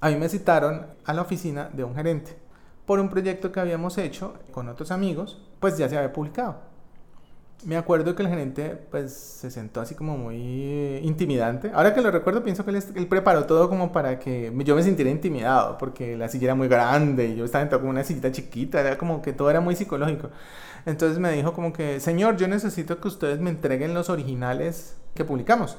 a 0.00 0.10
mí 0.10 0.16
me 0.16 0.28
citaron 0.28 0.86
a 1.04 1.12
la 1.12 1.22
oficina 1.22 1.70
de 1.72 1.84
un 1.84 1.94
gerente 1.94 2.36
por 2.86 3.00
un 3.00 3.08
proyecto 3.10 3.52
que 3.52 3.60
habíamos 3.60 3.98
hecho 3.98 4.34
con 4.52 4.68
otros 4.68 4.90
amigos, 4.90 5.42
pues 5.60 5.76
ya 5.76 5.88
se 5.88 5.96
había 5.98 6.12
publicado 6.12 6.67
me 7.64 7.76
acuerdo 7.76 8.14
que 8.14 8.22
el 8.22 8.28
gerente 8.28 8.78
pues 8.90 9.12
se 9.12 9.50
sentó 9.50 9.80
así 9.80 9.94
como 9.94 10.16
muy 10.16 10.36
eh, 10.36 11.00
intimidante. 11.02 11.70
Ahora 11.74 11.92
que 11.92 12.00
lo 12.00 12.10
recuerdo 12.10 12.42
pienso 12.42 12.64
que 12.64 12.70
él, 12.70 13.06
preparó 13.08 13.46
todo 13.46 13.68
como 13.68 13.90
para 13.92 14.18
que 14.18 14.52
yo 14.64 14.76
me 14.76 14.82
sintiera 14.82 15.10
intimidado 15.10 15.76
porque 15.78 16.16
la 16.16 16.28
silla 16.28 16.46
era 16.46 16.54
muy 16.54 16.68
grande 16.68 17.28
y 17.28 17.36
yo 17.36 17.44
estaba 17.44 17.62
sentado 17.62 17.80
como 17.80 17.90
una 17.90 18.04
sillita 18.04 18.30
chiquita, 18.30 18.80
era 18.80 18.96
como 18.96 19.22
que 19.22 19.32
todo 19.32 19.50
era 19.50 19.60
muy 19.60 19.74
psicológico. 19.74 20.30
Entonces 20.86 21.18
me 21.18 21.32
dijo 21.32 21.52
como 21.52 21.72
que, 21.72 22.00
señor, 22.00 22.36
yo 22.36 22.48
necesito 22.48 23.00
que 23.00 23.08
ustedes 23.08 23.40
me 23.40 23.50
entreguen 23.50 23.92
los 23.92 24.08
originales 24.08 24.96
que 25.14 25.24
publicamos. 25.24 25.76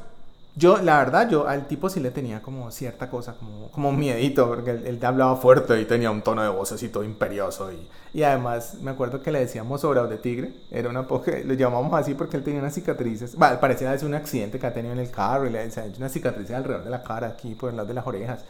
Yo, 0.55 0.77
la 0.81 0.97
verdad, 0.97 1.29
yo 1.29 1.47
al 1.47 1.67
tipo 1.67 1.89
sí 1.89 1.99
le 2.01 2.11
tenía 2.11 2.41
como 2.41 2.69
cierta 2.71 3.09
cosa, 3.09 3.35
como, 3.35 3.71
como 3.71 3.91
miedito, 3.93 4.47
porque 4.47 4.71
él, 4.71 4.87
él 4.87 5.05
hablaba 5.05 5.37
fuerte 5.37 5.79
y 5.79 5.85
tenía 5.85 6.11
un 6.11 6.21
tono 6.21 6.43
de 6.43 6.49
voz 6.49 6.73
todo 6.91 7.03
imperioso. 7.03 7.71
Y, 7.71 7.87
y 8.13 8.23
además 8.23 8.75
me 8.81 8.91
acuerdo 8.91 9.21
que 9.21 9.31
le 9.31 9.39
decíamos 9.39 9.81
sobrado 9.81 10.07
de 10.07 10.17
tigre, 10.17 10.53
era 10.71 10.89
una 10.89 11.07
poca, 11.07 11.31
lo 11.45 11.53
llamamos 11.53 11.93
así 11.97 12.13
porque 12.13 12.35
él 12.37 12.43
tenía 12.43 12.59
unas 12.59 12.73
cicatrices, 12.73 13.35
bueno, 13.35 13.59
parecía 13.59 13.95
un 14.03 14.15
accidente 14.15 14.59
que 14.59 14.67
ha 14.67 14.73
tenido 14.73 14.93
en 14.93 14.99
el 14.99 15.11
carro 15.11 15.47
y 15.47 15.51
le 15.51 15.59
decía 15.59 15.85
una 15.97 16.09
cicatriz 16.09 16.51
alrededor 16.51 16.83
de 16.83 16.89
la 16.89 17.03
cara, 17.03 17.27
aquí 17.27 17.55
por 17.55 17.69
el 17.69 17.77
lado 17.77 17.87
de 17.87 17.93
las 17.93 18.05
orejas. 18.07 18.43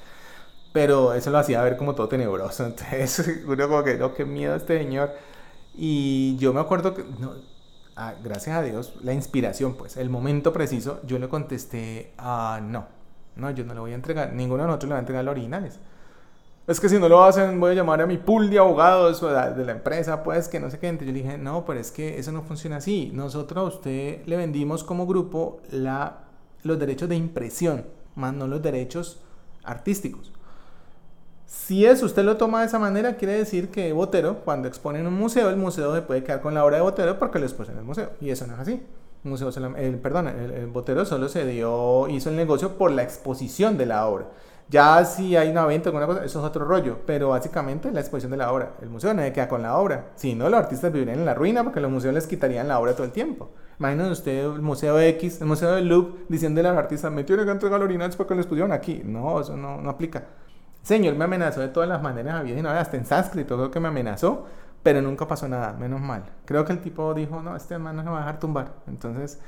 Pero 0.71 1.13
eso 1.13 1.31
lo 1.31 1.39
hacía 1.39 1.61
ver 1.63 1.77
como 1.77 1.95
todo 1.95 2.07
tenebroso, 2.07 2.65
entonces 2.67 3.43
uno 3.45 3.67
como 3.67 3.83
que, 3.83 3.97
no, 3.97 4.13
qué 4.13 4.25
miedo 4.25 4.55
este 4.55 4.77
señor. 4.79 5.11
Y 5.75 6.37
yo 6.37 6.53
me 6.53 6.61
acuerdo 6.61 6.93
que, 6.93 7.03
gracias 8.23 8.55
a 8.55 8.61
Dios, 8.61 8.95
la 9.01 9.13
inspiración, 9.13 9.75
pues, 9.75 9.97
el 9.97 10.09
momento 10.09 10.53
preciso, 10.53 11.01
yo 11.05 11.19
le 11.19 11.27
contesté, 11.27 12.13
ah, 12.17 12.59
no, 12.63 12.87
no, 13.35 13.51
yo 13.51 13.63
no 13.65 13.73
le 13.73 13.79
voy 13.79 13.91
a 13.91 13.95
entregar, 13.95 14.33
ninguno 14.33 14.63
de 14.63 14.67
nosotros 14.67 14.89
le 14.89 14.93
va 14.93 14.97
a 14.97 15.01
entregar 15.01 15.25
los 15.25 15.31
originales. 15.31 15.79
Es 16.69 16.79
que 16.79 16.87
si 16.87 16.99
no 16.99 17.09
lo 17.09 17.23
hacen, 17.23 17.59
voy 17.59 17.71
a 17.71 17.73
llamar 17.73 17.99
a 17.99 18.05
mi 18.05 18.17
pool 18.17 18.47
de 18.47 18.59
abogados 18.59 19.21
de 19.21 19.65
la 19.65 19.71
empresa, 19.71 20.23
pues, 20.23 20.47
que 20.47 20.59
no 20.59 20.69
sé 20.69 20.77
qué. 20.77 20.95
Yo 21.01 21.11
dije, 21.11 21.35
no, 21.35 21.65
pero 21.65 21.79
es 21.79 21.89
que 21.89 22.19
eso 22.19 22.31
no 22.31 22.43
funciona 22.43 22.75
así. 22.75 23.09
Nosotros 23.11 23.57
a 23.57 23.75
usted 23.75 24.23
le 24.27 24.37
vendimos 24.37 24.83
como 24.83 25.07
grupo 25.07 25.61
la, 25.71 26.19
los 26.61 26.77
derechos 26.77 27.09
de 27.09 27.15
impresión, 27.15 27.85
más 28.13 28.35
no 28.35 28.45
los 28.45 28.61
derechos 28.61 29.19
artísticos. 29.63 30.31
Si 31.49 31.83
eso 31.83 32.05
usted 32.05 32.23
lo 32.23 32.37
toma 32.37 32.59
de 32.59 32.67
esa 32.67 32.77
manera, 32.77 33.15
quiere 33.15 33.33
decir 33.33 33.69
que 33.69 33.91
Botero, 33.91 34.41
cuando 34.45 34.67
expone 34.67 34.99
en 34.99 35.07
un 35.07 35.15
museo, 35.15 35.49
el 35.49 35.57
museo 35.57 35.95
se 35.95 36.03
puede 36.03 36.23
quedar 36.23 36.41
con 36.41 36.53
la 36.53 36.63
obra 36.63 36.75
de 36.75 36.83
Botero 36.83 37.17
porque 37.17 37.39
lo 37.39 37.45
expone 37.45 37.71
en 37.71 37.79
el 37.79 37.83
museo. 37.83 38.11
Y 38.21 38.29
eso 38.29 38.45
no 38.45 38.53
es 38.53 38.59
así. 38.59 38.83
Museo 39.23 39.49
el, 39.75 39.97
perdón, 39.97 40.27
el, 40.27 40.67
Botero 40.67 41.05
solo 41.05 41.27
se 41.27 41.47
dio, 41.47 42.07
hizo 42.07 42.29
el 42.29 42.35
negocio 42.35 42.77
por 42.77 42.91
la 42.91 43.01
exposición 43.01 43.79
de 43.79 43.87
la 43.87 44.05
obra. 44.05 44.27
Ya 44.69 45.03
si 45.05 45.35
hay 45.37 45.49
una 45.49 45.65
venta 45.65 45.89
o 45.89 45.97
alguna 45.97 46.05
cosa, 46.05 46.23
eso 46.23 46.37
es 46.37 46.45
otro 46.45 46.65
rollo. 46.65 46.99
Pero 47.07 47.29
básicamente 47.29 47.91
la 47.91 48.01
exposición 48.01 48.29
de 48.29 48.37
la 48.37 48.53
obra. 48.53 48.73
El 48.83 48.91
museo 48.91 49.11
no 49.15 49.23
se 49.23 49.33
queda 49.33 49.49
con 49.49 49.63
la 49.63 49.75
obra. 49.75 50.11
Si 50.17 50.35
no, 50.35 50.49
los 50.49 50.59
artistas 50.59 50.93
vivirían 50.93 51.17
en 51.17 51.25
la 51.25 51.33
ruina 51.33 51.63
porque 51.63 51.79
los 51.79 51.89
museos 51.89 52.13
les 52.13 52.27
quitarían 52.27 52.67
la 52.67 52.79
obra 52.79 52.93
todo 52.93 53.05
el 53.05 53.11
tiempo. 53.11 53.49
Imagínense 53.79 54.11
usted 54.11 54.45
el 54.45 54.61
Museo 54.61 54.99
X, 54.99 55.41
el 55.41 55.47
Museo 55.47 55.71
del 55.73 55.87
Louvre, 55.87 56.25
diciendo 56.29 56.61
a 56.61 56.65
los 56.65 56.77
artistas, 56.77 57.11
me 57.11 57.23
tienen 57.23 57.45
que 57.45 57.51
entregar 57.53 57.81
originales 57.81 58.15
porque 58.15 58.35
les 58.35 58.45
pusieron 58.45 58.71
aquí. 58.71 59.01
No, 59.03 59.41
eso 59.41 59.57
no, 59.57 59.81
no 59.81 59.89
aplica. 59.89 60.27
Señor 60.83 61.15
me 61.15 61.25
amenazó 61.25 61.61
de 61.61 61.67
todas 61.67 61.87
las 61.87 62.01
maneras, 62.01 62.35
había 62.35 62.61
no, 62.61 62.69
hasta 62.69 62.97
en 62.97 63.05
sánscrito 63.05 63.55
creo 63.55 63.71
que 63.71 63.79
me 63.79 63.89
amenazó, 63.89 64.45
pero 64.83 65.01
nunca 65.01 65.27
pasó 65.27 65.47
nada, 65.47 65.73
menos 65.73 66.01
mal. 66.01 66.23
Creo 66.45 66.65
que 66.65 66.73
el 66.73 66.79
tipo 66.81 67.13
dijo, 67.13 67.41
no, 67.41 67.55
este 67.55 67.75
hermano 67.75 68.03
no 68.03 68.11
va 68.13 68.17
a 68.17 68.21
dejar 68.21 68.39
tumbar. 68.39 68.73
Entonces, 68.87 69.39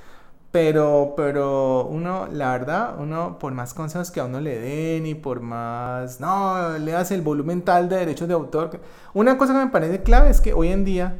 pero, 0.52 1.14
pero 1.16 1.86
uno, 1.86 2.28
la 2.30 2.52
verdad, 2.52 2.96
uno, 3.00 3.40
por 3.40 3.54
más 3.54 3.74
consejos 3.74 4.12
que 4.12 4.20
a 4.20 4.26
uno 4.26 4.42
le 4.42 4.60
den 4.60 5.06
y 5.06 5.16
por 5.16 5.40
más, 5.40 6.20
no, 6.20 6.78
le 6.78 6.94
hace 6.94 7.16
el 7.16 7.22
volumen 7.22 7.62
tal 7.62 7.88
de 7.88 7.98
derechos 7.98 8.28
de 8.28 8.34
autor. 8.34 8.82
Una 9.14 9.38
cosa 9.38 9.54
que 9.54 9.66
me 9.66 9.72
parece 9.72 10.04
clave 10.04 10.30
es 10.30 10.42
que 10.42 10.54
hoy 10.54 10.68
en 10.70 10.84
día 10.84 11.18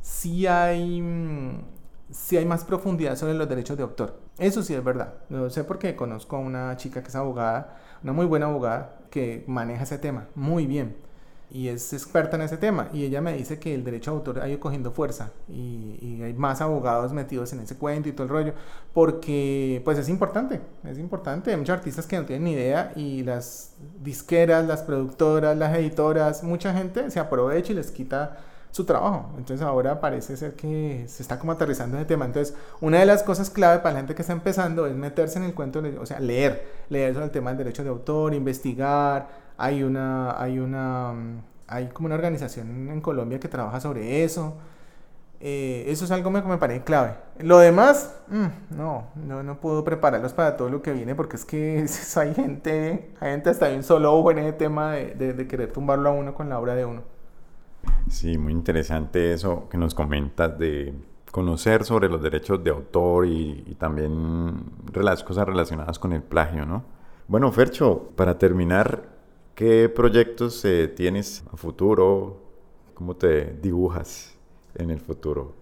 sí 0.00 0.48
hay, 0.48 1.00
mm, 1.00 1.62
sí 2.10 2.36
hay 2.36 2.44
más 2.44 2.64
profundidad 2.64 3.14
sobre 3.16 3.34
los 3.34 3.48
derechos 3.48 3.76
de 3.76 3.84
autor. 3.84 4.18
Eso 4.38 4.62
sí 4.62 4.74
es 4.74 4.82
verdad. 4.82 5.14
Lo 5.28 5.48
sé 5.50 5.62
porque 5.62 5.94
conozco 5.94 6.36
a 6.36 6.40
una 6.40 6.76
chica 6.76 7.02
que 7.02 7.08
es 7.08 7.14
abogada 7.16 7.76
una 8.02 8.12
muy 8.12 8.26
buena 8.26 8.46
abogada 8.46 8.98
que 9.10 9.44
maneja 9.46 9.84
ese 9.84 9.98
tema 9.98 10.26
muy 10.34 10.66
bien 10.66 10.94
y 11.54 11.68
es 11.68 11.92
experta 11.92 12.36
en 12.36 12.42
ese 12.42 12.56
tema 12.56 12.88
y 12.94 13.04
ella 13.04 13.20
me 13.20 13.34
dice 13.34 13.58
que 13.58 13.74
el 13.74 13.84
derecho 13.84 14.10
a 14.10 14.14
autor 14.14 14.40
ha 14.40 14.48
ido 14.48 14.58
cogiendo 14.58 14.90
fuerza 14.90 15.32
y, 15.48 16.22
hay 16.22 16.34
más 16.34 16.60
abogados 16.60 17.12
metidos 17.12 17.52
en 17.52 17.60
ese 17.60 17.76
cuento 17.76 18.08
y 18.08 18.12
todo 18.12 18.22
el 18.24 18.28
rollo 18.28 18.54
porque 18.94 19.82
pues 19.84 19.98
es 19.98 20.08
importante, 20.08 20.60
es 20.84 20.98
importante, 20.98 21.50
hay 21.50 21.56
muchos 21.56 21.76
artistas 21.76 22.06
que 22.06 22.16
no 22.16 22.24
tienen 22.24 22.44
ni 22.44 22.52
idea 22.52 22.92
y 22.94 23.22
las 23.24 23.74
disqueras, 24.02 24.66
las 24.66 24.82
productoras, 24.82 25.56
las 25.56 25.76
editoras, 25.76 26.42
mucha 26.42 26.72
gente 26.72 27.10
se 27.10 27.20
aprovecha 27.20 27.72
y 27.72 27.74
les 27.74 27.90
quita 27.90 28.38
su 28.72 28.84
trabajo. 28.84 29.30
Entonces 29.38 29.64
ahora 29.64 30.00
parece 30.00 30.36
ser 30.36 30.54
que 30.54 31.04
se 31.06 31.22
está 31.22 31.38
como 31.38 31.52
aterrizando 31.52 31.96
ese 31.98 32.06
tema. 32.06 32.24
Entonces, 32.24 32.56
una 32.80 32.98
de 32.98 33.06
las 33.06 33.22
cosas 33.22 33.50
clave 33.50 33.78
para 33.78 33.92
la 33.94 34.00
gente 34.00 34.14
que 34.16 34.22
está 34.22 34.32
empezando 34.32 34.86
es 34.86 34.94
meterse 34.96 35.38
en 35.38 35.44
el 35.44 35.54
cuento, 35.54 35.82
o 36.00 36.06
sea, 36.06 36.18
leer, 36.18 36.66
leer 36.88 37.12
sobre 37.12 37.26
el 37.26 37.32
tema 37.32 37.50
del 37.50 37.58
derecho 37.58 37.84
de 37.84 37.90
autor, 37.90 38.34
investigar. 38.34 39.28
Hay 39.58 39.82
una, 39.84 40.40
hay 40.42 40.58
una, 40.58 41.12
mm, 41.12 41.42
hay 41.68 41.88
como 41.88 42.06
una 42.06 42.16
organización 42.16 42.88
en 42.90 43.00
Colombia 43.00 43.38
que 43.38 43.48
trabaja 43.48 43.80
sobre 43.80 44.24
eso. 44.24 44.54
Eh, 45.40 45.84
eso 45.88 46.04
es 46.04 46.10
algo 46.12 46.32
que 46.32 46.48
me 46.48 46.56
parece 46.56 46.82
clave. 46.84 47.14
Lo 47.40 47.58
demás, 47.58 48.14
mm, 48.28 48.76
no, 48.76 49.08
no, 49.16 49.42
no 49.42 49.60
puedo 49.60 49.84
prepararlos 49.84 50.32
para 50.32 50.56
todo 50.56 50.70
lo 50.70 50.82
que 50.82 50.92
viene 50.92 51.14
porque 51.14 51.36
es 51.36 51.44
que 51.44 51.84
hay 52.16 52.34
gente, 52.34 53.12
hay 53.20 53.30
gente 53.32 53.50
hasta 53.50 53.66
hay 53.66 53.76
un 53.76 53.82
solo 53.82 54.14
ojo 54.14 54.30
en 54.30 54.38
ese 54.38 54.52
tema 54.52 54.92
de, 54.92 55.34
de 55.34 55.46
querer 55.48 55.72
tumbarlo 55.72 56.08
a 56.10 56.12
uno 56.12 56.34
con 56.34 56.48
la 56.48 56.58
obra 56.58 56.74
de 56.74 56.84
uno. 56.86 57.02
Sí, 58.08 58.38
muy 58.38 58.52
interesante 58.52 59.32
eso 59.32 59.68
que 59.68 59.78
nos 59.78 59.94
comentas 59.94 60.58
de 60.58 60.94
conocer 61.32 61.84
sobre 61.84 62.08
los 62.08 62.22
derechos 62.22 62.62
de 62.62 62.70
autor 62.70 63.26
y, 63.26 63.76
también 63.78 64.64
las 64.94 65.24
cosas 65.24 65.46
relacionadas 65.46 65.98
con 65.98 66.12
el 66.12 66.22
plagio, 66.22 66.66
¿no? 66.66 66.84
Bueno, 67.26 67.50
Fercho, 67.50 68.10
para 68.14 68.38
terminar, 68.38 69.04
¿qué 69.54 69.88
proyectos 69.88 70.64
eh, 70.64 70.88
tienes 70.88 71.42
a 71.52 71.56
futuro? 71.56 72.42
¿Cómo 72.94 73.16
te 73.16 73.54
dibujas 73.62 74.36
en 74.74 74.90
el 74.90 75.00
futuro? 75.00 75.54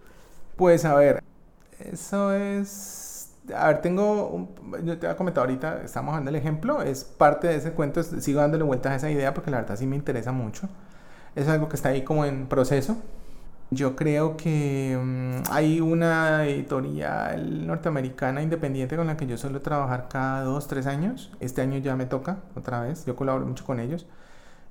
Pues 0.57 0.85
a 0.85 0.97
ver, 0.97 1.23
eso 1.79 2.35
es... 2.35 3.33
A 3.55 3.69
ver, 3.69 3.81
tengo... 3.81 4.27
Un, 4.27 4.49
yo 4.85 4.99
te 4.99 5.07
había 5.07 5.17
comentado 5.17 5.47
ahorita, 5.47 5.83
estamos 5.85 6.15
dando 6.15 6.31
el 6.31 6.37
ejemplo, 6.37 6.83
es 6.83 7.05
parte 7.05 7.47
de 7.47 7.57
ese 7.57 7.73
cuento, 7.73 8.03
sigo 8.03 8.41
dándole 8.41 8.65
vueltas 8.65 8.93
a 8.93 8.97
esa 8.97 9.11
idea 9.11 9.33
porque 9.33 9.51
la 9.51 9.59
verdad 9.59 9.77
sí 9.77 9.87
me 9.87 9.97
interesa 9.97 10.33
mucho. 10.33 10.69
Es 11.35 11.49
algo 11.49 11.69
que 11.69 11.77
está 11.77 11.91
ahí 11.91 12.03
como 12.03 12.25
en 12.25 12.47
proceso. 12.47 12.97
Yo 13.73 13.95
creo 13.95 14.37
que 14.37 14.99
mm, 15.01 15.53
hay 15.53 15.81
una 15.81 16.45
editorial 16.45 17.67
norteamericana 17.67 18.43
independiente 18.43 18.97
con 18.97 19.07
la 19.07 19.17
que 19.17 19.29
yo 19.29 19.39
suelo 19.39 19.61
trabajar 19.61 20.09
cada 20.09 20.43
dos, 20.43 20.67
tres 20.67 20.87
años. 20.87 21.33
Este 21.39 21.63
año 21.63 21.79
ya 21.79 21.95
me 21.95 22.07
toca 22.07 22.39
otra 22.57 22.81
vez, 22.81 23.07
yo 23.07 23.15
colaboro 23.15 23.47
mucho 23.47 23.65
con 23.65 23.79
ellos. 23.79 24.07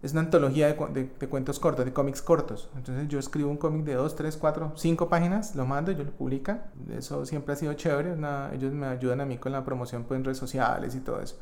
Es 0.01 0.13
una 0.13 0.21
antología 0.21 0.67
de, 0.67 1.09
de, 1.19 1.27
cuentos 1.27 1.59
cortos, 1.59 1.85
de 1.85 1.93
cómics 1.93 2.21
cortos. 2.21 2.69
Entonces 2.75 3.07
yo 3.09 3.19
escribo 3.19 3.49
un 3.49 3.57
cómic 3.57 3.85
de 3.85 3.95
dos, 3.95 4.15
tres, 4.15 4.37
cuatro, 4.37 4.73
cinco 4.75 5.09
páginas, 5.09 5.55
lo 5.55 5.65
mando, 5.65 5.91
yo 5.91 6.03
lo 6.03 6.11
publica. 6.11 6.65
Eso 6.97 7.25
siempre 7.25 7.53
ha 7.53 7.55
sido 7.55 7.73
chévere. 7.73 8.15
ellos 8.53 8.73
me 8.73 8.87
ayudan 8.87 9.21
a 9.21 9.25
mí 9.25 9.37
con 9.37 9.51
la 9.51 9.63
promoción 9.63 10.03
pues, 10.03 10.17
en 10.17 10.25
redes 10.25 10.37
sociales 10.37 10.95
y 10.95 10.99
todo 10.99 11.21
eso. 11.21 11.35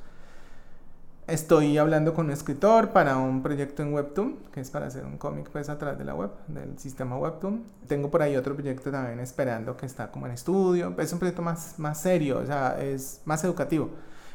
Estoy 1.27 1.77
hablando 1.77 2.13
con 2.13 2.27
un 2.27 2.31
escritor 2.31 2.91
para 2.91 3.17
un 3.17 3.43
proyecto 3.43 3.83
en 3.83 3.93
Webtoon, 3.93 4.37
que 4.53 4.61
es 4.61 4.71
para 4.71 4.87
hacer 4.87 5.03
un 5.03 5.17
cómic 5.17 5.49
pues 5.49 5.67
a 5.67 5.77
través 5.77 5.99
de 5.99 6.05
la 6.05 6.15
web, 6.15 6.29
del 6.47 6.79
sistema 6.79 7.17
Webtoon. 7.17 7.65
Tengo 7.85 8.09
por 8.09 8.21
ahí 8.21 8.37
otro 8.37 8.55
proyecto 8.55 8.91
también 8.91 9.19
esperando 9.19 9.75
que 9.75 9.85
está 9.85 10.09
como 10.09 10.25
en 10.25 10.31
estudio. 10.31 10.95
Es 10.97 11.11
un 11.11 11.19
proyecto 11.19 11.41
más, 11.41 11.77
más 11.79 11.99
serio, 11.99 12.39
o 12.39 12.45
sea, 12.45 12.81
es 12.81 13.19
más 13.25 13.43
educativo. 13.43 13.89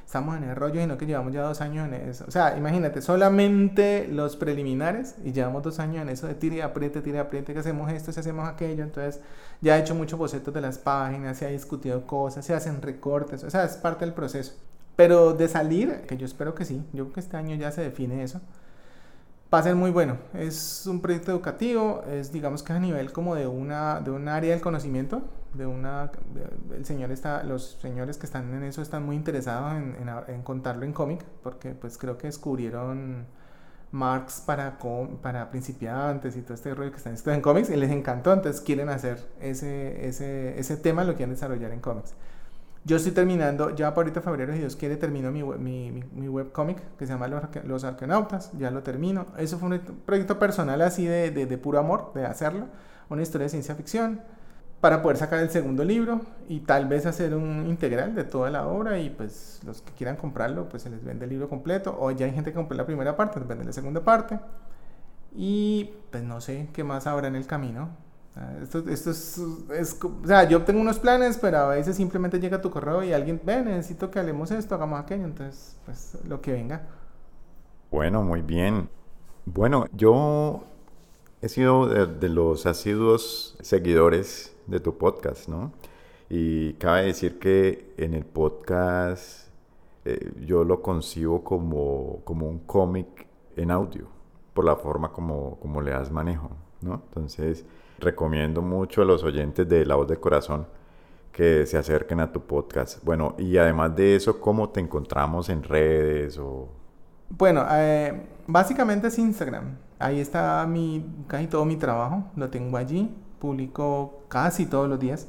Estamos 0.05 0.37
en 0.37 0.45
el 0.45 0.55
rollo 0.55 0.83
y 0.83 0.87
no 0.87 0.99
que 0.99 1.07
llevamos 1.07 1.33
ya 1.33 1.41
dos 1.41 1.63
años 1.63 1.89
en 1.89 1.95
eso. 1.95 2.27
O 2.29 2.31
sea, 2.31 2.59
imagínate, 2.59 3.01
solamente 3.01 4.07
los 4.09 4.37
preliminares 4.37 5.15
y 5.25 5.33
llevamos 5.33 5.63
dos 5.63 5.79
años 5.79 6.03
en 6.03 6.11
eso 6.11 6.27
de 6.27 6.35
tire 6.35 6.57
y 6.57 6.61
apriete, 6.61 7.01
tire 7.01 7.17
y 7.17 7.21
apriete, 7.21 7.55
que 7.55 7.61
hacemos 7.61 7.91
esto, 7.91 8.13
si 8.13 8.21
hacemos 8.21 8.47
aquello. 8.47 8.85
Entonces, 8.85 9.19
ya 9.63 9.79
he 9.79 9.81
hecho 9.81 9.95
muchos 9.95 10.19
bocetos 10.19 10.53
de 10.53 10.61
las 10.61 10.77
páginas, 10.77 11.39
se 11.39 11.47
ha 11.47 11.49
discutido 11.49 12.07
cosas, 12.07 12.45
se 12.45 12.53
hacen 12.53 12.83
recortes, 12.83 13.45
o 13.45 13.49
sea, 13.51 13.65
es 13.65 13.79
parte 13.79 14.05
del 14.05 14.13
proceso. 14.13 14.53
Pero 14.97 15.33
de 15.33 15.49
salir, 15.49 16.03
que 16.07 16.17
yo 16.17 16.27
espero 16.27 16.55
que 16.55 16.65
sí, 16.65 16.85
yo 16.93 17.05
creo 17.05 17.15
que 17.15 17.21
este 17.21 17.37
año 17.37 17.57
ya 17.57 17.73
se 17.73 17.83
define 17.83 18.23
eso, 18.23 18.41
va 19.53 19.59
a 19.59 19.63
ser 19.63 19.75
muy 19.75 19.91
bueno. 19.91 20.19
Es 20.35 20.87
un 20.87 21.01
proyecto 21.01 21.31
educativo, 21.31 22.03
es 22.11 22.33
digamos 22.33 22.63
que 22.63 22.73
a 22.73 22.79
nivel 22.79 23.13
como 23.13 23.35
de 23.35 23.47
una 23.47 24.01
de 24.01 24.11
un 24.11 24.29
área 24.29 24.53
del 24.53 24.61
conocimiento, 24.63 25.23
de 25.55 25.67
una 25.67 26.11
el 26.75 26.85
señor 26.87 27.11
está 27.11 27.43
los 27.43 27.79
señores 27.81 28.17
que 28.17 28.27
están 28.27 28.53
en 28.55 28.63
eso 28.63 28.81
están 28.81 29.05
muy 29.05 29.17
interesados 29.17 29.75
en, 29.75 29.97
en, 30.29 30.43
contarlo 30.43 30.85
en 30.85 30.93
cómic 30.93 31.23
porque 31.43 31.73
pues 31.73 31.99
creo 31.99 32.17
que 32.17 32.27
descubrieron 32.29 33.27
Marx 33.91 34.43
para 34.47 34.79
para 35.21 35.51
principiantes 35.51 36.37
y 36.37 36.43
todo 36.43 36.55
este 36.55 36.75
rollo 36.75 36.91
que 36.91 36.97
están 36.97 37.15
en 37.27 37.43
cómics 37.43 37.69
y 37.69 37.77
les 37.77 37.91
encantó, 37.91 38.33
entonces 38.33 38.63
quieren 38.63 38.89
hacer 38.89 39.19
ese 39.41 40.09
ese 40.09 40.59
ese 40.59 40.77
tema 40.79 41.05
lo 41.05 41.15
quieren 41.15 41.35
desarrollar 41.35 41.73
en 41.73 41.81
cómics. 41.81 42.15
Yo 42.85 42.97
estoy 42.97 43.13
terminando, 43.13 43.71
ya 43.71 43.95
para 43.95 44.09
ahorita 44.09 44.23
febrero, 44.23 44.53
si 44.53 44.59
Dios 44.59 44.75
quiere, 44.75 44.97
termino 44.97 45.31
mi, 45.31 45.43
mi, 45.45 46.03
mi, 46.13 46.75
que 46.99 47.07
se 47.07 47.13
llama 47.13 47.29
Los, 47.29 47.85
Arquenautas, 47.85 48.51
ya 48.59 48.73
lo 48.73 48.83
termino. 48.83 49.27
Eso 49.39 49.59
fue 49.59 49.69
un 49.69 49.81
proyecto 50.05 50.39
personal 50.41 50.81
así 50.83 51.07
de, 51.07 51.31
de, 51.31 51.47
de, 51.47 51.59
puro 51.59 51.79
amor, 51.79 52.13
de 52.13 52.27
hacerlo, 52.27 52.67
una 53.09 53.23
historia 53.23 53.45
de 53.45 53.51
ciencia 53.51 53.77
ficción, 53.77 54.21
para 54.81 55.01
poder 55.01 55.17
sacar 55.17 55.39
el 55.39 55.51
segundo 55.51 55.85
libro 55.85 56.23
y 56.49 56.61
tal 56.61 56.89
vez 56.89 57.07
hacer 57.07 57.37
un 57.37 57.69
integral 57.69 58.17
de 58.17 58.25
toda 58.25 58.51
la 58.51 58.67
obra 58.67 58.99
y 58.99 59.11
pues 59.11 59.61
los 59.65 59.81
que 59.81 59.93
quieran 59.93 60.17
comprarlo, 60.17 60.69
pues 60.69 60.83
se 60.83 60.91
les 60.91 61.05
vende 61.05 61.25
el 61.27 61.31
libro 61.31 61.49
completo, 61.49 61.97
o 62.01 62.11
ya 62.11 62.27
hay 62.27 62.33
gente 62.33 62.51
que 62.51 62.57
compró 62.57 62.77
la 62.77 62.85
primera 62.85 63.17
parte, 63.17 63.39
les 63.39 63.47
vende 63.47 63.65
la 63.65 63.73
segunda 63.73 64.03
parte. 64.03 64.41
Y 65.37 65.93
pues 66.11 66.25
no 66.25 66.41
sé 66.41 66.69
qué 66.73 66.83
más 66.83 67.07
habrá 67.07 67.29
en 67.29 67.37
el 67.37 67.47
camino. 67.47 67.91
Ah, 68.35 68.55
esto, 68.63 68.79
es, 68.89 69.39
o 69.39 70.27
sea, 70.27 70.49
yo 70.49 70.63
tengo 70.63 70.81
unos 70.81 70.99
planes, 70.99 71.37
pero 71.37 71.59
a 71.59 71.69
veces 71.69 71.97
simplemente 71.97 72.41
llega 72.41 72.63
tu 72.63 72.71
correo 72.71 73.03
y 73.03 73.13
alguien, 73.13 73.41
ve, 73.45 73.63
necesito 73.63 74.11
que 74.11 74.19
hablemos 74.19 74.51
esto, 74.51 74.75
hagamos 74.75 75.01
aquello, 75.01 75.25
entonces, 75.25 75.77
pues 75.85 76.17
lo 76.27 76.41
que 76.41 76.53
venga. 76.53 76.83
Bueno, 77.91 78.23
muy 78.23 78.41
bien. 78.41 78.89
Bueno, 79.45 79.85
yo 79.93 80.65
he 81.43 81.49
sido 81.51 81.89
de, 81.89 82.29
los 82.31 82.65
asiduos 82.65 83.55
seguidores 83.61 84.57
de 84.67 84.81
tu 84.81 84.97
podcast, 84.97 85.49
¿no? 85.49 85.73
Y 86.31 86.73
cabe 86.75 87.03
decir 87.05 87.39
que 87.39 87.93
en 87.99 88.15
el 88.15 88.25
podcast 88.25 89.49
eh, 90.07 90.33
yo 90.47 90.65
lo 90.65 90.81
concibo 90.81 91.45
como, 91.45 92.21
como 92.25 92.49
un 92.49 92.61
cómic 92.61 93.27
en 93.57 93.71
audio, 93.71 94.07
por 94.55 94.65
la 94.65 94.77
forma 94.77 95.13
como, 95.13 95.59
como 95.61 95.83
le 95.83 95.91
das 95.91 96.11
manejo, 96.11 96.51
¿no? 96.81 97.03
Entonces, 97.09 97.67
recomiendo 98.03 98.61
mucho 98.61 99.03
a 99.03 99.05
los 99.05 99.23
oyentes 99.25 99.69
de 99.69 99.87
La 99.87 99.95
Voz 99.95 100.09
del 100.09 100.21
Corazón 100.21 100.67
que 101.33 101.67
se 101.67 101.79
acerquen 101.79 102.21
a 102.21 102.31
tu 102.31 102.43
podcast. 102.43 103.03
Bueno, 103.03 103.35
y 103.39 103.57
además 103.57 103.97
de 103.97 104.17
eso, 104.17 104.39
¿cómo 104.41 104.69
te 104.69 104.81
encontramos 104.81 105.49
en 105.49 105.63
redes 105.63 106.39
o...? 106.39 106.69
Bueno, 107.31 107.65
eh, 107.71 108.27
básicamente 108.47 109.09
es 109.09 109.19
Instagram. 109.19 109.77
Ahí 109.99 110.21
está 110.21 110.67
mi, 110.67 111.07
casi 111.27 111.47
todo 111.47 111.65
mi 111.65 111.77
trabajo, 111.77 112.25
lo 112.37 112.51
tengo 112.51 112.77
allí. 112.77 113.11
Publico 113.39 114.25
casi 114.29 114.67
todos 114.67 114.89
los 114.89 115.01
días. 115.01 115.29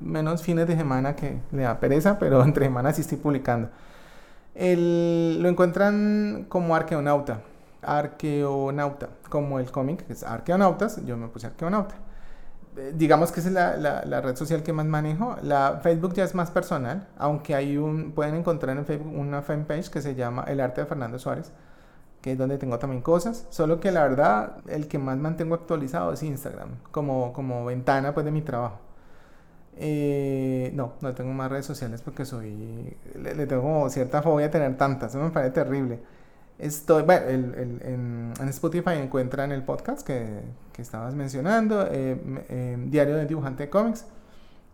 Menos 0.00 0.42
fines 0.42 0.66
de 0.66 0.76
semana 0.76 1.14
que 1.14 1.38
le 1.52 1.62
da 1.62 1.78
pereza, 1.78 2.18
pero 2.18 2.42
entre 2.44 2.64
semanas 2.64 2.96
sí 2.96 3.02
estoy 3.02 3.18
publicando. 3.18 3.68
Lo 4.54 5.48
encuentran 5.48 6.46
como 6.48 6.74
arqueonauta 6.74 7.42
arqueonauta, 7.82 9.08
como 9.28 9.58
el 9.58 9.70
cómic, 9.70 10.06
que 10.06 10.12
es 10.12 10.22
Arqueonautas, 10.22 11.04
yo 11.04 11.16
me 11.16 11.28
puse 11.28 11.46
Arqueonauta. 11.46 11.94
Eh, 12.76 12.92
digamos 12.94 13.32
que 13.32 13.40
es 13.40 13.50
la, 13.50 14.20
red 14.22 14.36
social 14.36 14.62
que 14.62 14.72
más 14.72 14.86
manejo. 14.86 15.36
La 15.42 15.80
Facebook 15.82 16.14
ya 16.14 16.24
es 16.24 16.34
más 16.34 16.50
personal, 16.50 17.08
aunque 17.18 17.54
hay 17.54 17.76
un, 17.76 18.12
pueden 18.12 18.34
encontrar 18.36 18.76
en 18.76 18.86
Facebook 18.86 19.12
una 19.16 19.42
fanpage 19.42 19.90
que 19.90 20.00
se 20.02 20.14
llama 20.14 20.44
El 20.46 20.60
Arte 20.60 20.82
de 20.82 20.86
Fernando 20.86 21.18
Suárez, 21.18 21.52
que 22.22 22.32
es 22.32 22.38
donde 22.38 22.58
tengo 22.58 22.78
también 22.78 23.02
cosas. 23.02 23.46
Solo 23.50 23.80
que 23.80 23.90
la 23.90 24.02
verdad, 24.02 24.56
el 24.68 24.88
que 24.88 24.98
más 24.98 25.16
mantengo 25.18 25.54
actualizado 25.54 26.12
es 26.12 26.22
Instagram, 26.22 26.76
como, 26.92 27.32
como 27.32 27.64
ventana 27.64 28.14
pues 28.14 28.24
de 28.24 28.32
mi 28.32 28.42
trabajo. 28.42 28.78
Eh, 29.76 30.72
no, 30.74 30.94
no 31.00 31.14
tengo 31.14 31.32
más 31.32 31.50
redes 31.50 31.64
sociales 31.64 32.02
porque 32.02 32.24
soy, 32.24 32.96
le, 33.14 33.34
le 33.34 33.46
tengo 33.46 33.88
cierta 33.88 34.20
fobia 34.20 34.46
a 34.46 34.50
tener 34.50 34.76
tantas, 34.76 35.14
eso 35.14 35.24
me 35.24 35.30
parece 35.30 35.52
terrible. 35.52 36.00
Estoy, 36.60 37.04
bueno, 37.04 37.26
el, 37.26 37.80
en, 37.82 38.48
Spotify 38.50 38.96
encuentran 38.96 39.50
el 39.50 39.62
podcast 39.62 40.06
que, 40.06 40.40
estabas 40.76 41.14
mencionando, 41.14 41.86
eh, 41.90 42.18
eh, 42.48 42.76
Diario 42.86 43.16
del 43.16 43.26
Dibujante 43.26 43.64
de 43.64 43.70
Cómics, 43.70 44.06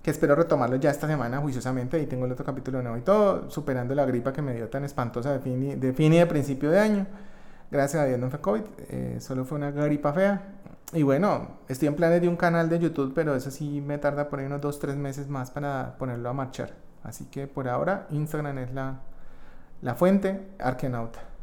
que 0.03 0.13
espero 0.13 0.37
retomarlo 0.37 0.77
ya 0.77 0.91
esta 0.91 1.09
semana 1.09 1.39
juiciosamente. 1.39 2.01
y 2.01 2.07
tengo 2.07 2.27
el 2.27 2.33
otro 2.33 2.45
capítulo 2.45 2.83
nuevo 2.83 2.97
y 2.97 3.03
todo, 3.03 3.51
superando 3.51 3.95
la 3.95 4.05
gripa 4.05 4.33
que 4.33 4.43
me 4.43 4.55
dio 4.55 4.69
tan 4.69 4.85
espantosa 4.85 5.33
de 5.33 5.41
fin 5.41 5.63
y 5.63 5.75
de, 5.75 5.93
fin 5.93 6.13
y 6.13 6.19
de 6.19 6.27
principio 6.27 6.71
de 6.71 6.81
año. 6.81 7.07
Gracias 7.71 8.03
a 8.03 8.07
Dios 8.07 8.19
no 8.19 8.31
fue 8.31 8.41
COVID, 8.41 8.63
eh, 8.89 9.17
solo 9.21 9.45
fue 9.45 9.59
una 9.59 9.71
gripa 9.71 10.13
fea. 10.13 10.43
Y 10.93 11.03
bueno, 11.03 11.59
estoy 11.69 11.89
en 11.89 11.95
planes 11.95 12.21
de 12.21 12.29
un 12.29 12.37
canal 12.37 12.69
de 12.69 12.79
YouTube, 12.79 13.13
pero 13.15 13.35
eso 13.35 13.51
sí 13.51 13.81
me 13.81 13.99
tarda 13.99 14.29
por 14.29 14.41
ahí 14.41 14.47
unos 14.47 14.61
2-3 14.61 14.97
meses 14.97 15.29
más 15.29 15.51
para 15.51 15.97
ponerlo 15.99 16.29
a 16.29 16.33
marchar. 16.33 16.75
Así 17.05 17.27
que 17.27 17.47
por 17.47 17.69
ahora 17.69 18.07
Instagram 18.11 18.59
es 18.59 18.73
la, 18.73 19.01
la 19.83 19.95
fuente, 19.95 20.49
Arkenauta. 20.59 21.36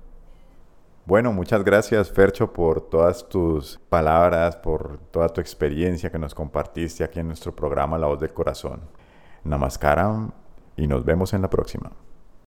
Bueno, 1.05 1.33
muchas 1.33 1.65
gracias 1.65 2.09
Fercho 2.09 2.53
por 2.53 2.79
todas 2.79 3.27
tus 3.27 3.77
palabras, 3.89 4.55
por 4.55 4.99
toda 5.11 5.27
tu 5.27 5.41
experiencia 5.41 6.09
que 6.09 6.17
nos 6.17 6.33
compartiste 6.33 7.03
aquí 7.03 7.19
en 7.19 7.27
nuestro 7.27 7.53
programa 7.53 7.97
La 7.97 8.07
Voz 8.07 8.21
del 8.21 8.33
Corazón. 8.33 8.79
Namaskaram 9.43 10.31
y 10.77 10.87
nos 10.87 11.03
vemos 11.03 11.33
en 11.33 11.41
la 11.41 11.49
próxima. 11.49 11.91